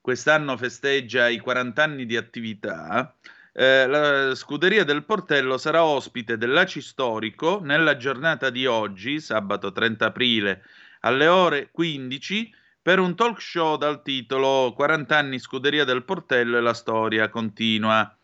quest'anno 0.00 0.56
festeggia 0.56 1.28
i 1.28 1.38
40 1.38 1.82
anni 1.82 2.06
di 2.06 2.16
attività, 2.16 3.16
eh, 3.52 3.86
la 3.86 4.34
scuderia 4.34 4.84
del 4.84 5.04
Portello 5.04 5.58
sarà 5.58 5.84
ospite 5.84 6.38
dell'ACI 6.38 6.80
Storico 6.80 7.60
nella 7.62 7.96
giornata 7.96 8.50
di 8.50 8.66
oggi, 8.66 9.20
sabato 9.20 9.72
30 9.72 10.06
aprile, 10.06 10.62
alle 11.00 11.26
ore 11.26 11.70
15, 11.70 12.54
per 12.82 12.98
un 12.98 13.14
talk 13.14 13.40
show 13.40 13.76
dal 13.76 14.02
titolo 14.02 14.72
40 14.74 15.16
anni 15.16 15.38
Scuderia 15.38 15.84
del 15.84 16.04
Portello 16.04 16.56
e 16.56 16.60
la 16.60 16.74
storia 16.74 17.28
continua. 17.28 18.16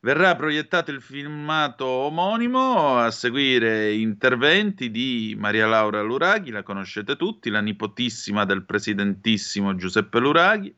Verrà 0.00 0.36
proiettato 0.36 0.92
il 0.92 1.02
filmato 1.02 1.84
omonimo, 1.84 2.98
a 2.98 3.10
seguire 3.10 3.92
interventi 3.94 4.92
di 4.92 5.34
Maria 5.36 5.66
Laura 5.66 6.02
Luraghi, 6.02 6.52
la 6.52 6.62
conoscete 6.62 7.16
tutti, 7.16 7.50
la 7.50 7.60
nipotissima 7.60 8.44
del 8.44 8.64
presidentissimo 8.64 9.74
Giuseppe 9.74 10.20
Luraghi, 10.20 10.72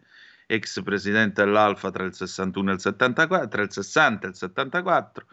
ex 0.47 0.83
presidente 0.83 1.45
dell'Alfa 1.45 1.91
tra 1.91 2.05
il 2.05 2.15
61 2.15 2.71
e 2.71 2.75
il 2.75 2.81
74, 2.81 3.49
tra 3.49 3.63
il 3.63 3.71
60 3.71 4.27
e 4.27 4.31
il 4.31 4.37
74, 4.37 5.27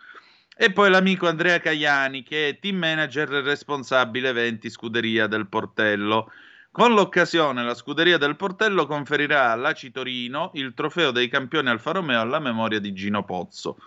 e 0.57 0.73
poi 0.73 0.89
l'amico 0.89 1.29
Andrea 1.29 1.59
Caiani, 1.61 2.23
che 2.23 2.49
è 2.49 2.59
team 2.59 2.75
manager 2.75 3.29
responsabile 3.29 4.29
eventi 4.29 4.69
scuderia 4.69 5.27
del 5.27 5.47
Portello. 5.47 6.29
Con 6.77 6.93
l'occasione, 6.93 7.63
la 7.63 7.73
scuderia 7.73 8.19
del 8.19 8.35
Portello 8.35 8.85
conferirà 8.85 9.49
alla 9.49 9.73
Citorino 9.73 10.51
il 10.53 10.75
trofeo 10.75 11.09
dei 11.09 11.27
campioni 11.27 11.69
Alfa 11.69 11.89
Romeo 11.89 12.21
alla 12.21 12.37
memoria 12.37 12.79
di 12.79 12.93
Gino 12.93 13.25
Pozzo. 13.25 13.79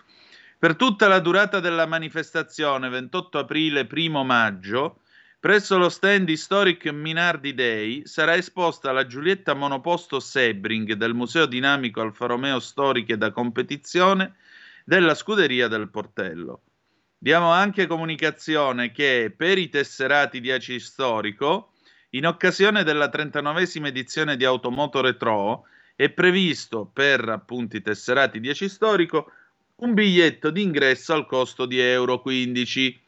Per 0.59 0.75
tutta 0.75 1.07
la 1.07 1.21
durata 1.21 1.61
della 1.61 1.85
manifestazione, 1.85 2.89
28 2.89 3.37
aprile 3.37 3.87
1 3.89 4.25
maggio, 4.25 5.03
presso 5.39 5.77
lo 5.77 5.87
stand 5.87 6.27
Historic 6.27 6.87
Minardi 6.87 7.53
Day 7.53 8.05
sarà 8.05 8.35
esposta 8.35 8.91
la 8.91 9.07
Giulietta 9.07 9.53
Monoposto 9.53 10.19
Sebring 10.19 10.91
del 10.91 11.13
Museo 11.13 11.45
Dinamico 11.45 12.01
Alfa 12.01 12.25
Romeo 12.25 12.59
Storiche 12.59 13.17
da 13.17 13.31
Competizione 13.31 14.35
della 14.83 15.15
scuderia 15.15 15.69
del 15.69 15.87
Portello. 15.87 16.63
Diamo 17.17 17.51
anche 17.51 17.87
comunicazione 17.87 18.91
che 18.91 19.33
per 19.33 19.57
i 19.57 19.69
tesserati 19.69 20.41
di 20.41 20.51
ACI 20.51 20.77
Storico 20.81 21.70
in 22.13 22.25
occasione 22.25 22.83
della 22.83 23.09
39esima 23.09 23.87
edizione 23.87 24.35
di 24.35 24.43
Automoto 24.43 24.99
Retro 24.99 25.65
è 25.95 26.09
previsto 26.09 26.89
per 26.91 27.29
appunto 27.29 27.77
i 27.77 27.81
tesserati 27.81 28.41
10 28.41 28.67
storico 28.67 29.31
un 29.77 29.93
biglietto 29.93 30.49
d'ingresso 30.49 31.13
al 31.13 31.25
costo 31.25 31.65
di 31.65 31.79
euro 31.79 32.21
15. 32.21 33.01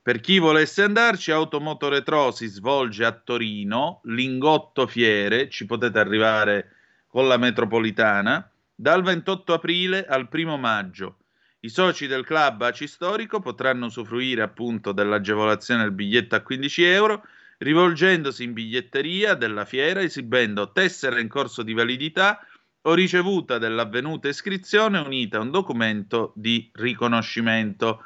Per 0.00 0.20
chi 0.20 0.38
volesse 0.38 0.82
andarci, 0.82 1.32
Automoto 1.32 1.88
Retro 1.88 2.30
si 2.30 2.46
svolge 2.46 3.04
a 3.04 3.10
Torino, 3.10 4.00
Lingotto 4.04 4.86
Fiere, 4.86 5.48
ci 5.48 5.66
potete 5.66 5.98
arrivare 5.98 6.70
con 7.08 7.26
la 7.26 7.36
metropolitana, 7.36 8.48
dal 8.72 9.02
28 9.02 9.52
aprile 9.52 10.06
al 10.06 10.28
1 10.30 10.56
maggio. 10.56 11.16
I 11.60 11.68
soci 11.68 12.06
del 12.06 12.24
club 12.24 12.62
ACI 12.62 12.86
Storico 12.86 13.40
potranno 13.40 13.86
usufruire 13.86 14.42
appunto 14.42 14.92
dell'agevolazione 14.92 15.82
del 15.82 15.92
biglietto 15.92 16.36
a 16.36 16.40
15 16.40 16.82
euro 16.84 17.22
rivolgendosi 17.58 18.44
in 18.44 18.52
biglietteria 18.52 19.34
della 19.34 19.64
fiera 19.64 20.00
esibendo 20.00 20.72
tessera 20.72 21.20
in 21.20 21.28
corso 21.28 21.62
di 21.62 21.72
validità 21.72 22.38
o 22.86 22.94
ricevuta 22.94 23.58
dell'avvenuta 23.58 24.28
iscrizione 24.28 24.98
unita 24.98 25.38
a 25.38 25.40
un 25.40 25.50
documento 25.50 26.32
di 26.36 26.70
riconoscimento. 26.74 28.04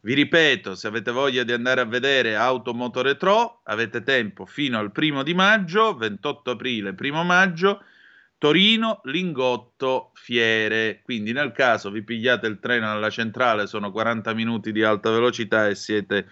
Vi 0.00 0.14
ripeto, 0.14 0.74
se 0.74 0.88
avete 0.88 1.10
voglia 1.10 1.42
di 1.44 1.52
andare 1.52 1.80
a 1.80 1.84
vedere 1.84 2.36
Automoto 2.36 3.02
Retro, 3.02 3.60
avete 3.64 4.02
tempo 4.02 4.46
fino 4.46 4.78
al 4.78 4.92
primo 4.92 5.22
di 5.22 5.34
maggio, 5.34 5.96
28 5.96 6.50
aprile, 6.50 6.94
primo 6.94 7.22
maggio, 7.24 7.82
Torino, 8.38 9.00
Lingotto, 9.04 10.10
Fiere. 10.14 11.02
Quindi 11.04 11.32
nel 11.32 11.52
caso 11.52 11.90
vi 11.92 12.02
pigliate 12.02 12.48
il 12.48 12.58
treno 12.58 12.90
alla 12.90 13.10
centrale, 13.10 13.68
sono 13.68 13.92
40 13.92 14.34
minuti 14.34 14.72
di 14.72 14.82
alta 14.82 15.10
velocità 15.10 15.68
e 15.68 15.76
siete 15.76 16.26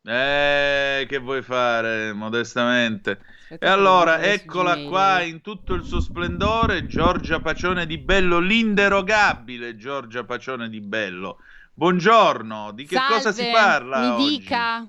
Eh, 0.04 1.06
che 1.08 1.17
vuoi 1.19 1.43
fare, 1.43 2.12
modestamente? 2.12 3.21
E 3.51 3.65
allora, 3.65 4.21
eccola 4.21 4.77
qua 4.83 5.23
in 5.23 5.41
tutto 5.41 5.73
il 5.73 5.83
suo 5.83 5.99
splendore, 6.01 6.85
Giorgia 6.85 7.39
Pacione 7.39 7.88
di 7.88 7.97
Bello, 7.97 8.38
l'inderogabile 8.38 9.75
Giorgia 9.75 10.23
Pacione 10.23 10.69
di 10.69 10.79
Bello. 10.81 11.39
Buongiorno, 11.73 12.71
di 12.73 12.85
che 12.85 12.95
Salve, 12.95 13.13
cosa 13.15 13.31
si 13.31 13.49
parla 13.51 13.99
mi 14.01 14.07
oggi? 14.07 14.38
dica. 14.38 14.88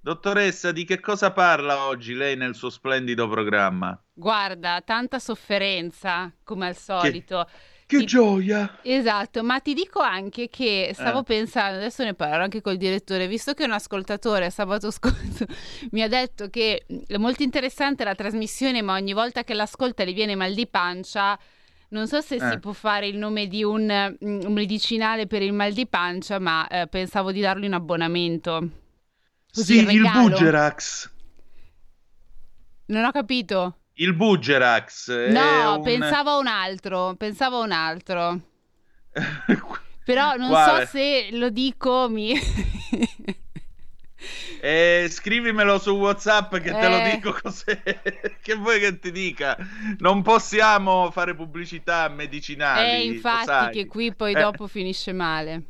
Dottoressa, 0.00 0.72
di 0.72 0.84
che 0.84 0.98
cosa 0.98 1.30
parla 1.30 1.86
oggi 1.86 2.14
lei 2.14 2.34
nel 2.34 2.56
suo 2.56 2.70
splendido 2.70 3.28
programma? 3.28 3.96
Guarda, 4.12 4.82
tanta 4.84 5.20
sofferenza, 5.20 6.32
come 6.42 6.66
al 6.66 6.76
solito. 6.76 7.44
Che 7.44 7.52
Ti- 7.86 8.04
gioia! 8.04 8.78
Esatto, 8.82 9.42
ma 9.42 9.60
ti 9.60 9.72
dico 9.74 10.00
anche 10.00 10.48
che 10.48 10.90
stavo 10.94 11.20
Eh. 11.20 11.24
pensando, 11.24 11.76
adesso 11.78 12.02
ne 12.04 12.14
parlo 12.14 12.42
anche 12.42 12.60
col 12.60 12.76
direttore, 12.76 13.26
visto 13.28 13.54
che 13.54 13.64
un 13.64 13.72
ascoltatore 13.72 14.50
sabato 14.50 14.90
scorso 14.92 15.46
mi 15.90 16.02
ha 16.02 16.08
detto 16.08 16.48
che 16.50 16.84
è 17.06 17.16
molto 17.16 17.42
interessante 17.42 18.04
la 18.04 18.14
trasmissione, 18.14 18.82
ma 18.82 18.94
ogni 18.94 19.12
volta 19.12 19.44
che 19.44 19.54
l'ascolta 19.54 20.04
gli 20.04 20.14
viene 20.14 20.34
mal 20.34 20.54
di 20.54 20.66
pancia. 20.66 21.38
Non 21.90 22.08
so 22.08 22.20
se 22.20 22.40
si 22.40 22.44
Eh. 22.54 22.58
può 22.58 22.72
fare 22.72 23.06
il 23.06 23.16
nome 23.16 23.46
di 23.46 23.62
un, 23.62 24.16
un 24.20 24.52
medicinale 24.52 25.26
per 25.26 25.42
il 25.42 25.52
mal 25.52 25.72
di 25.72 25.86
pancia, 25.86 26.38
ma 26.40 26.66
eh, 26.66 26.86
pensavo 26.88 27.30
di 27.30 27.40
dargli 27.40 27.66
un 27.66 27.74
abbonamento. 27.74 28.68
Così, 29.52 29.78
sì, 29.86 29.92
il. 29.94 30.10
Bugerax. 30.10 31.10
Non 32.86 33.04
ho 33.04 33.12
capito. 33.12 33.78
Il 33.94 34.14
Bugerax. 34.14 35.28
No, 35.30 35.76
un- 35.76 35.82
pensavo 35.82 36.30
a 36.30 36.38
un 36.38 36.46
altro, 36.46 37.14
pensavo 37.16 37.60
a 37.60 37.64
un 37.64 37.72
altro. 37.72 38.40
Però 40.04 40.34
non 40.34 40.48
Quale? 40.48 40.84
so 40.86 40.90
se 40.98 41.28
lo 41.32 41.50
dico 41.50 42.08
mi... 42.10 42.34
Eh, 44.60 45.06
scrivimelo 45.10 45.78
su 45.78 45.90
WhatsApp 45.90 46.54
che 46.56 46.70
te 46.72 46.88
lo 46.88 46.96
Eh. 46.96 47.10
dico 47.10 47.36
cos'è. 47.38 47.82
che 48.40 48.54
vuoi 48.54 48.80
che 48.80 48.98
ti 48.98 49.10
dica? 49.12 49.54
Non 49.98 50.22
possiamo 50.22 51.10
fare 51.10 51.34
pubblicità 51.34 52.08
medicinali. 52.08 52.88
Eh, 52.88 53.04
infatti 53.04 53.72
che 53.72 53.86
qui 53.86 54.14
poi 54.14 54.32
Eh, 54.32 54.40
dopo 54.40 54.66
finisce 54.66 55.12
male. 55.12 55.62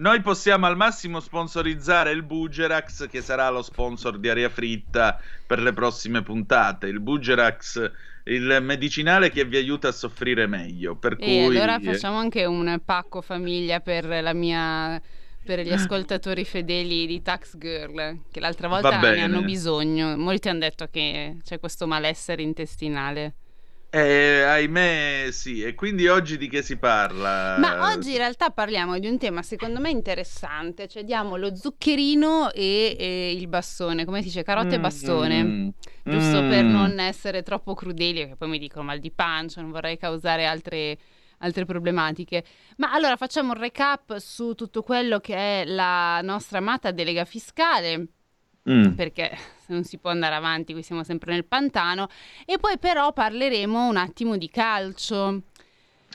Noi 0.00 0.22
possiamo 0.22 0.64
al 0.64 0.78
massimo 0.78 1.20
sponsorizzare 1.20 2.10
il 2.10 2.22
Bugerax, 2.22 3.06
che 3.10 3.20
sarà 3.20 3.50
lo 3.50 3.60
sponsor 3.60 4.18
di 4.18 4.30
Aria 4.30 4.48
Fritta 4.48 5.20
per 5.46 5.60
le 5.60 5.74
prossime 5.74 6.22
puntate. 6.22 6.86
Il 6.86 7.00
Bugerax, 7.00 7.90
il 8.24 8.60
medicinale 8.62 9.30
che 9.30 9.44
vi 9.44 9.58
aiuta 9.58 9.88
a 9.88 9.92
soffrire 9.92 10.46
meglio. 10.46 10.96
Per 10.96 11.16
E 11.18 11.44
cui, 11.44 11.54
allora 11.54 11.78
facciamo 11.80 12.16
anche 12.16 12.46
un 12.46 12.80
pacco 12.82 13.20
famiglia 13.20 13.80
per 13.80 14.06
la 14.06 14.32
mia 14.32 14.98
per 15.44 15.60
gli 15.60 15.72
ascoltatori 15.72 16.46
fedeli 16.46 17.06
di 17.06 17.20
Tax 17.20 17.58
Girl, 17.58 18.22
che 18.32 18.40
l'altra 18.40 18.68
volta 18.68 18.98
ne 18.98 19.20
hanno 19.20 19.42
bisogno. 19.42 20.16
Molti 20.16 20.48
hanno 20.48 20.60
detto 20.60 20.86
che 20.90 21.36
c'è 21.44 21.60
questo 21.60 21.86
malessere 21.86 22.40
intestinale. 22.40 23.34
Eh, 23.90 24.42
ahimè, 24.42 25.28
sì. 25.32 25.62
E 25.62 25.74
quindi 25.74 26.06
oggi 26.08 26.36
di 26.38 26.48
che 26.48 26.62
si 26.62 26.76
parla? 26.78 27.58
Ma 27.58 27.90
oggi 27.92 28.12
in 28.12 28.16
realtà 28.18 28.50
parliamo 28.50 28.98
di 28.98 29.08
un 29.08 29.18
tema 29.18 29.42
secondo 29.42 29.80
me 29.80 29.90
interessante, 29.90 30.86
cioè 30.88 31.04
diamo 31.04 31.36
lo 31.36 31.54
zuccherino 31.54 32.52
e, 32.52 32.96
e 32.98 33.32
il 33.32 33.48
bastone, 33.48 34.04
come 34.04 34.20
si 34.20 34.26
dice, 34.28 34.42
carota 34.44 34.76
e 34.76 34.78
Mm, 34.78 34.82
bastone. 34.82 35.44
mm, 35.44 35.68
Giusto 36.04 36.44
per 36.44 36.64
mm. 36.64 36.70
non 36.70 36.98
essere 37.00 37.42
troppo 37.42 37.74
crudeli, 37.74 38.26
che 38.28 38.36
poi 38.36 38.48
mi 38.48 38.58
dicono 38.58 38.84
mal 38.84 39.00
di 39.00 39.10
pancia, 39.10 39.60
non 39.60 39.70
vorrei 39.70 39.98
causare 39.98 40.46
altre, 40.46 40.96
altre 41.38 41.64
problematiche. 41.64 42.44
Ma 42.76 42.92
allora 42.92 43.16
facciamo 43.16 43.52
un 43.52 43.58
recap 43.58 44.16
su 44.18 44.54
tutto 44.54 44.82
quello 44.82 45.18
che 45.20 45.34
è 45.62 45.64
la 45.66 46.20
nostra 46.22 46.58
amata 46.58 46.92
delega 46.92 47.24
fiscale. 47.24 48.06
Mm. 48.68 48.92
perché 48.92 49.36
non 49.68 49.84
si 49.84 49.98
può 49.98 50.10
andare 50.10 50.34
avanti, 50.34 50.72
qui 50.72 50.82
siamo 50.82 51.04
sempre 51.04 51.32
nel 51.32 51.44
pantano. 51.44 52.08
E 52.44 52.58
poi 52.58 52.78
però 52.78 53.12
parleremo 53.12 53.86
un 53.86 53.96
attimo 53.96 54.36
di 54.36 54.50
calcio. 54.50 55.42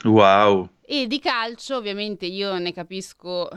Wow. 0.03 0.69
E 0.81 1.07
di 1.07 1.19
calcio 1.19 1.77
ovviamente 1.77 2.25
io 2.25 2.57
ne 2.57 2.73
capisco 2.73 3.49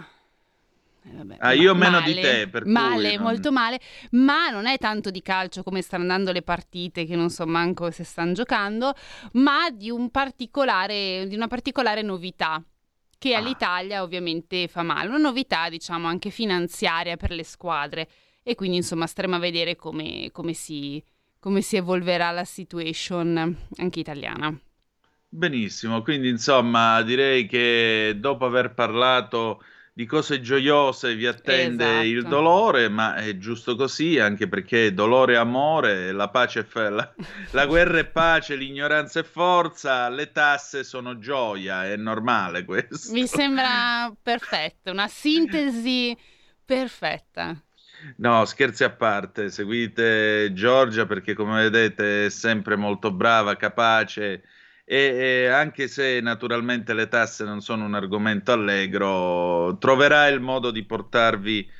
eh, 1.11 1.16
vabbè, 1.16 1.37
ah, 1.38 1.53
io 1.53 1.74
ma- 1.74 1.87
meno 1.87 2.01
male, 2.01 2.12
di 2.12 2.20
te, 2.20 2.48
per 2.48 2.66
male, 2.66 3.14
non... 3.14 3.24
molto 3.24 3.53
male, 3.53 3.81
ma 4.12 4.51
non 4.51 4.66
è 4.66 4.79
tanto 4.79 5.11
di 5.11 5.22
calcio 5.22 5.62
come 5.62 5.83
stanno 5.83 6.03
andando 6.03 6.33
le 6.33 6.42
partite, 6.42 7.05
che 7.05 7.16
non 7.16 7.31
so 7.31 7.46
manco 7.46 7.90
se 7.90 8.05
stanno 8.05 8.33
giocando, 8.33 8.94
ma 9.33 9.70
di, 9.70 9.90
un 9.90 10.11
particolare, 10.11 11.27
di 11.27 11.35
una 11.35 11.46
particolare 11.46 12.03
novità 12.03 12.62
che 13.18 13.35
ah. 13.35 13.38
all'Italia 13.38 14.03
ovviamente 14.03 14.68
fa 14.68 14.83
male, 14.83 15.09
una 15.09 15.18
novità 15.18 15.68
diciamo 15.68 16.07
anche 16.07 16.31
finanziaria 16.31 17.16
per 17.16 17.31
le 17.31 17.44
squadre 17.44 18.09
e 18.49 18.55
quindi 18.55 18.79
insomma 18.79 19.07
staremo 19.07 19.37
a 19.37 19.39
vedere 19.39 19.77
come, 19.77 20.31
come, 20.33 20.55
si, 20.55 21.05
come 21.39 21.61
si 21.61 21.77
evolverà 21.77 22.31
la 22.31 22.47
situation 22.47 23.55
anche 23.77 24.01
italiana. 24.01 24.59
Benissimo, 25.29 26.01
quindi 26.01 26.31
insomma 26.31 27.03
direi 27.03 27.45
che 27.45 28.17
dopo 28.17 28.47
aver 28.47 28.73
parlato 28.73 29.63
di 29.93 30.07
cose 30.07 30.41
gioiose 30.41 31.15
vi 31.15 31.27
attende 31.27 31.85
esatto. 31.85 32.07
il 32.07 32.23
dolore, 32.23 32.89
ma 32.89 33.17
è 33.17 33.37
giusto 33.37 33.77
così, 33.77 34.19
anche 34.19 34.49
perché 34.49 34.95
dolore 34.95 35.35
e 35.35 35.37
amore, 35.37 36.13
la 36.13 36.31
pace 36.31 36.67
è 36.67 36.89
la, 36.89 37.15
la 37.51 37.67
guerra 37.67 37.99
è 37.99 38.07
pace, 38.07 38.57
l'ignoranza 38.57 39.21
è 39.21 39.25
forza, 39.25 40.09
le 40.09 40.33
tasse 40.33 40.85
sono 40.85 41.19
gioia, 41.19 41.85
è 41.85 41.97
normale 41.97 42.65
questo. 42.65 43.13
Mi 43.13 43.27
sembra 43.27 44.11
perfetto, 44.23 44.91
una 44.91 45.09
sintesi 45.09 46.17
perfetta. 46.65 47.63
No, 48.17 48.45
scherzi 48.45 48.85
a 48.85 48.91
parte, 48.91 49.51
seguite 49.51 50.53
Giorgia 50.53 51.07
perché 51.07 51.35
come 51.35 51.63
vedete 51.63 52.27
è 52.27 52.31
sempre 52.31 52.77
molto 52.77 53.13
brava, 53.13 53.57
capace 53.57 54.43
e, 54.85 54.97
e, 55.45 55.47
anche 55.49 55.87
se 55.87 56.21
naturalmente 56.21 56.95
le 56.95 57.09
tasse 57.09 57.45
non 57.45 57.61
sono 57.61 57.85
un 57.85 57.95
argomento 57.95 58.53
allegro, 58.53 59.77
troverà 59.79 60.29
il 60.29 60.41
modo 60.41 60.71
di 60.71 60.83
portarvi 60.85 61.71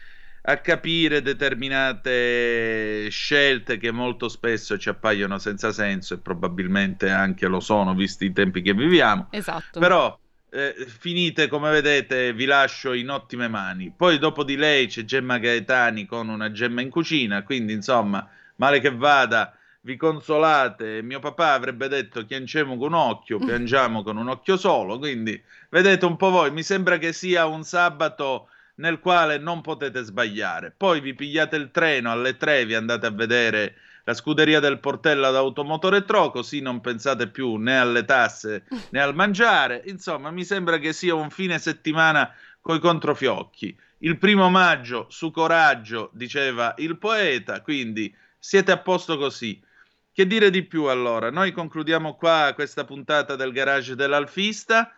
a 0.43 0.59
capire 0.59 1.23
determinate 1.23 3.09
scelte 3.11 3.79
che 3.79 3.91
molto 3.91 4.29
spesso 4.29 4.79
ci 4.79 4.89
appaiono 4.89 5.39
senza 5.39 5.73
senso 5.73 6.15
e 6.15 6.19
probabilmente 6.19 7.11
anche 7.11 7.47
lo 7.47 7.61
sono 7.61 7.95
visti 7.95 8.27
i 8.27 8.33
tempi 8.33 8.63
che 8.63 8.75
viviamo. 8.75 9.29
Esatto. 9.31 9.81
Però 9.81 10.19
eh, 10.51 10.75
finite 10.87 11.49
come 11.49 11.71
vedete 11.71 12.33
vi 12.33 12.45
lascio 12.45 12.93
in 12.93 13.11
ottime 13.11 13.49
mani. 13.49 13.93
Poi 13.95 14.19
dopo 14.19 14.45
di 14.45 14.57
lei 14.57 14.87
c'è 14.87 15.05
Gemma 15.05 15.39
Gaetani 15.39 16.07
con 16.07 16.29
una 16.29 16.51
gemma 16.51 16.81
in 16.81 16.91
cucina, 16.91 17.43
quindi 17.43 17.73
insomma, 17.73 18.29
male 18.57 18.81
che 18.81 18.91
vada 18.91 19.57
vi 19.83 19.97
consolate. 19.97 21.03
Mio 21.03 21.21
papà 21.21 21.53
avrebbe 21.53 21.89
detto 21.89 22.25
piangiamo 22.25 22.77
con 22.77 22.93
un 22.93 22.99
occhio, 22.99 23.39
piangiamo 23.45 24.03
con 24.03 24.17
un 24.17 24.29
occhio 24.29 24.57
solo. 24.57 24.99
Quindi 24.99 25.41
vedete 25.71 26.05
un 26.07 26.17
po' 26.17 26.31
voi, 26.31 26.51
mi 26.51 26.63
sembra 26.63 26.99
che 26.99 27.13
sia 27.13 27.47
un 27.47 27.65
sabato 27.65 28.49
nel 28.77 29.01
quale 29.01 29.39
non 29.39 29.61
potete 29.61 30.03
sbagliare. 30.03 30.73
Poi 30.77 31.01
vi 31.01 31.15
pigliate 31.15 31.57
il 31.57 31.71
treno 31.71 32.11
alle 32.11 32.37
tre, 32.37 32.65
vi 32.65 32.75
andate 32.75 33.07
a 33.07 33.11
vedere 33.11 33.75
la 34.09 34.15
scuderia 34.15 34.59
del 34.59 34.81
Portello 34.81 35.27
ad 35.27 35.37
Automotore 35.37 36.03
Tro, 36.07 36.31
così 36.31 36.61
non 36.63 36.81
pensate 36.81 37.29
più 37.29 37.57
né 37.57 37.79
alle 37.79 38.07
tasse 38.07 38.65
né 38.89 39.03
al 39.03 39.15
mangiare. 39.15 39.83
Insomma, 39.85 40.31
mi 40.31 40.47
sembra 40.47 40.79
che 40.79 40.95
sia 40.95 41.15
un 41.15 41.29
fine 41.29 41.59
settimana 41.59 42.35
coi 42.63 42.79
controfiocchi. 42.79 43.79
Il 43.99 44.17
primo 44.17 44.49
maggio 44.49 45.09
su 45.11 45.31
coraggio, 45.31 46.09
diceva 46.15 46.73
il 46.79 46.97
poeta, 46.97 47.61
quindi 47.61 48.15
siete 48.39 48.73
a 48.73 48.79
posto 48.79 49.19
così. 49.19 49.63
Che 50.11 50.27
dire 50.27 50.49
di 50.49 50.63
più 50.63 50.85
allora? 50.85 51.31
Noi 51.31 51.53
concludiamo 51.53 52.15
qua 52.15 52.53
questa 52.55 52.85
puntata 52.85 53.37
del 53.37 53.53
garage 53.53 53.95
dell'Alfista. 53.95 54.91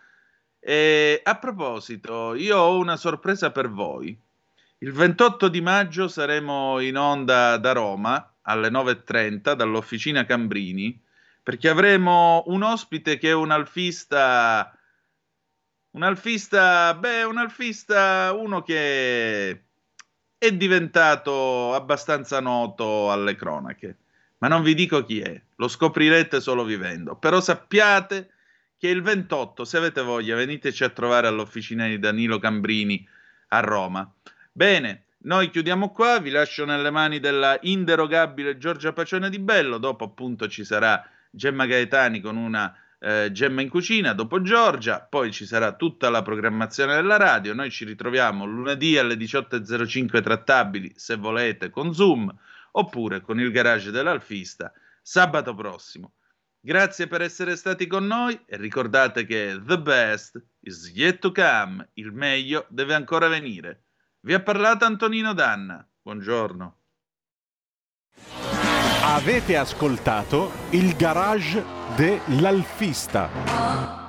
E 0.57 1.19
a 1.21 1.35
proposito, 1.35 2.33
io 2.33 2.57
ho 2.57 2.77
una 2.77 2.95
sorpresa 2.95 3.51
per 3.51 3.69
voi. 3.69 4.17
Il 4.77 4.93
28 4.93 5.49
di 5.49 5.59
maggio 5.59 6.07
saremo 6.07 6.79
in 6.79 6.95
onda 6.95 7.57
da 7.57 7.73
Roma 7.73 8.30
alle 8.43 8.69
9.30 8.69 9.53
dall'Officina 9.53 10.25
Cambrini 10.25 10.99
perché 11.43 11.69
avremo 11.69 12.43
un 12.47 12.63
ospite 12.63 13.17
che 13.17 13.29
è 13.29 13.33
un 13.33 13.51
alfista. 13.51 14.75
Un 15.91 16.03
alfista, 16.03 16.93
beh, 16.93 17.23
un 17.23 17.37
alfista, 17.37 18.31
uno 18.33 18.61
che 18.61 19.63
è 20.37 20.51
diventato 20.53 21.73
abbastanza 21.73 22.39
noto 22.39 23.11
alle 23.11 23.35
cronache 23.35 23.97
ma 24.41 24.47
non 24.47 24.63
vi 24.63 24.73
dico 24.73 25.03
chi 25.03 25.21
è, 25.21 25.39
lo 25.55 25.67
scoprirete 25.67 26.41
solo 26.41 26.63
vivendo. 26.63 27.15
Però 27.15 27.39
sappiate 27.39 28.31
che 28.77 28.87
il 28.87 29.03
28, 29.03 29.63
se 29.65 29.77
avete 29.77 30.01
voglia, 30.01 30.35
veniteci 30.35 30.83
a 30.83 30.89
trovare 30.89 31.27
all'officina 31.27 31.87
di 31.87 31.99
Danilo 31.99 32.39
Cambrini 32.39 33.07
a 33.49 33.59
Roma. 33.59 34.11
Bene, 34.51 35.03
noi 35.23 35.49
chiudiamo 35.49 35.91
qua, 35.91 36.19
vi 36.19 36.29
lascio 36.31 36.65
nelle 36.65 36.89
mani 36.89 37.19
della 37.19 37.57
inderogabile 37.61 38.57
Giorgia 38.57 38.93
Pacione 38.93 39.29
di 39.29 39.39
Bello, 39.39 39.77
dopo 39.77 40.03
appunto 40.03 40.47
ci 40.47 40.63
sarà 40.63 41.03
Gemma 41.29 41.65
Gaetani 41.65 42.21
con 42.21 42.37
una 42.37 42.75
eh, 42.99 43.29
Gemma 43.31 43.61
in 43.61 43.69
cucina, 43.69 44.13
dopo 44.13 44.41
Giorgia, 44.41 44.99
poi 45.01 45.31
ci 45.31 45.45
sarà 45.45 45.73
tutta 45.73 46.09
la 46.09 46.21
programmazione 46.21 46.95
della 46.95 47.17
radio, 47.17 47.53
noi 47.53 47.69
ci 47.69 47.85
ritroviamo 47.85 48.45
lunedì 48.45 48.97
alle 48.97 49.15
18.05 49.15 50.21
trattabili, 50.21 50.93
se 50.95 51.15
volete, 51.17 51.69
con 51.69 51.93
Zoom 51.93 52.33
oppure 52.73 53.21
con 53.21 53.39
il 53.39 53.51
garage 53.51 53.91
dell'Alfista 53.91 54.73
sabato 55.01 55.53
prossimo. 55.53 56.13
Grazie 56.59 57.07
per 57.07 57.21
essere 57.21 57.55
stati 57.55 57.87
con 57.87 58.05
noi 58.05 58.39
e 58.45 58.55
ricordate 58.57 59.25
che 59.25 59.59
the 59.65 59.79
best 59.79 60.41
is 60.61 60.91
yet 60.93 61.19
to 61.19 61.31
come, 61.31 61.89
il 61.93 62.11
meglio 62.11 62.65
deve 62.69 62.93
ancora 62.93 63.27
venire. 63.27 63.85
Vi 64.23 64.35
ha 64.35 64.39
parlato 64.39 64.85
Antonino 64.85 65.33
Danna. 65.33 65.83
Buongiorno. 65.99 66.75
Avete 69.03 69.57
ascoltato 69.57 70.51
il 70.69 70.95
garage 70.95 71.65
dell'Alfista. 71.95 74.00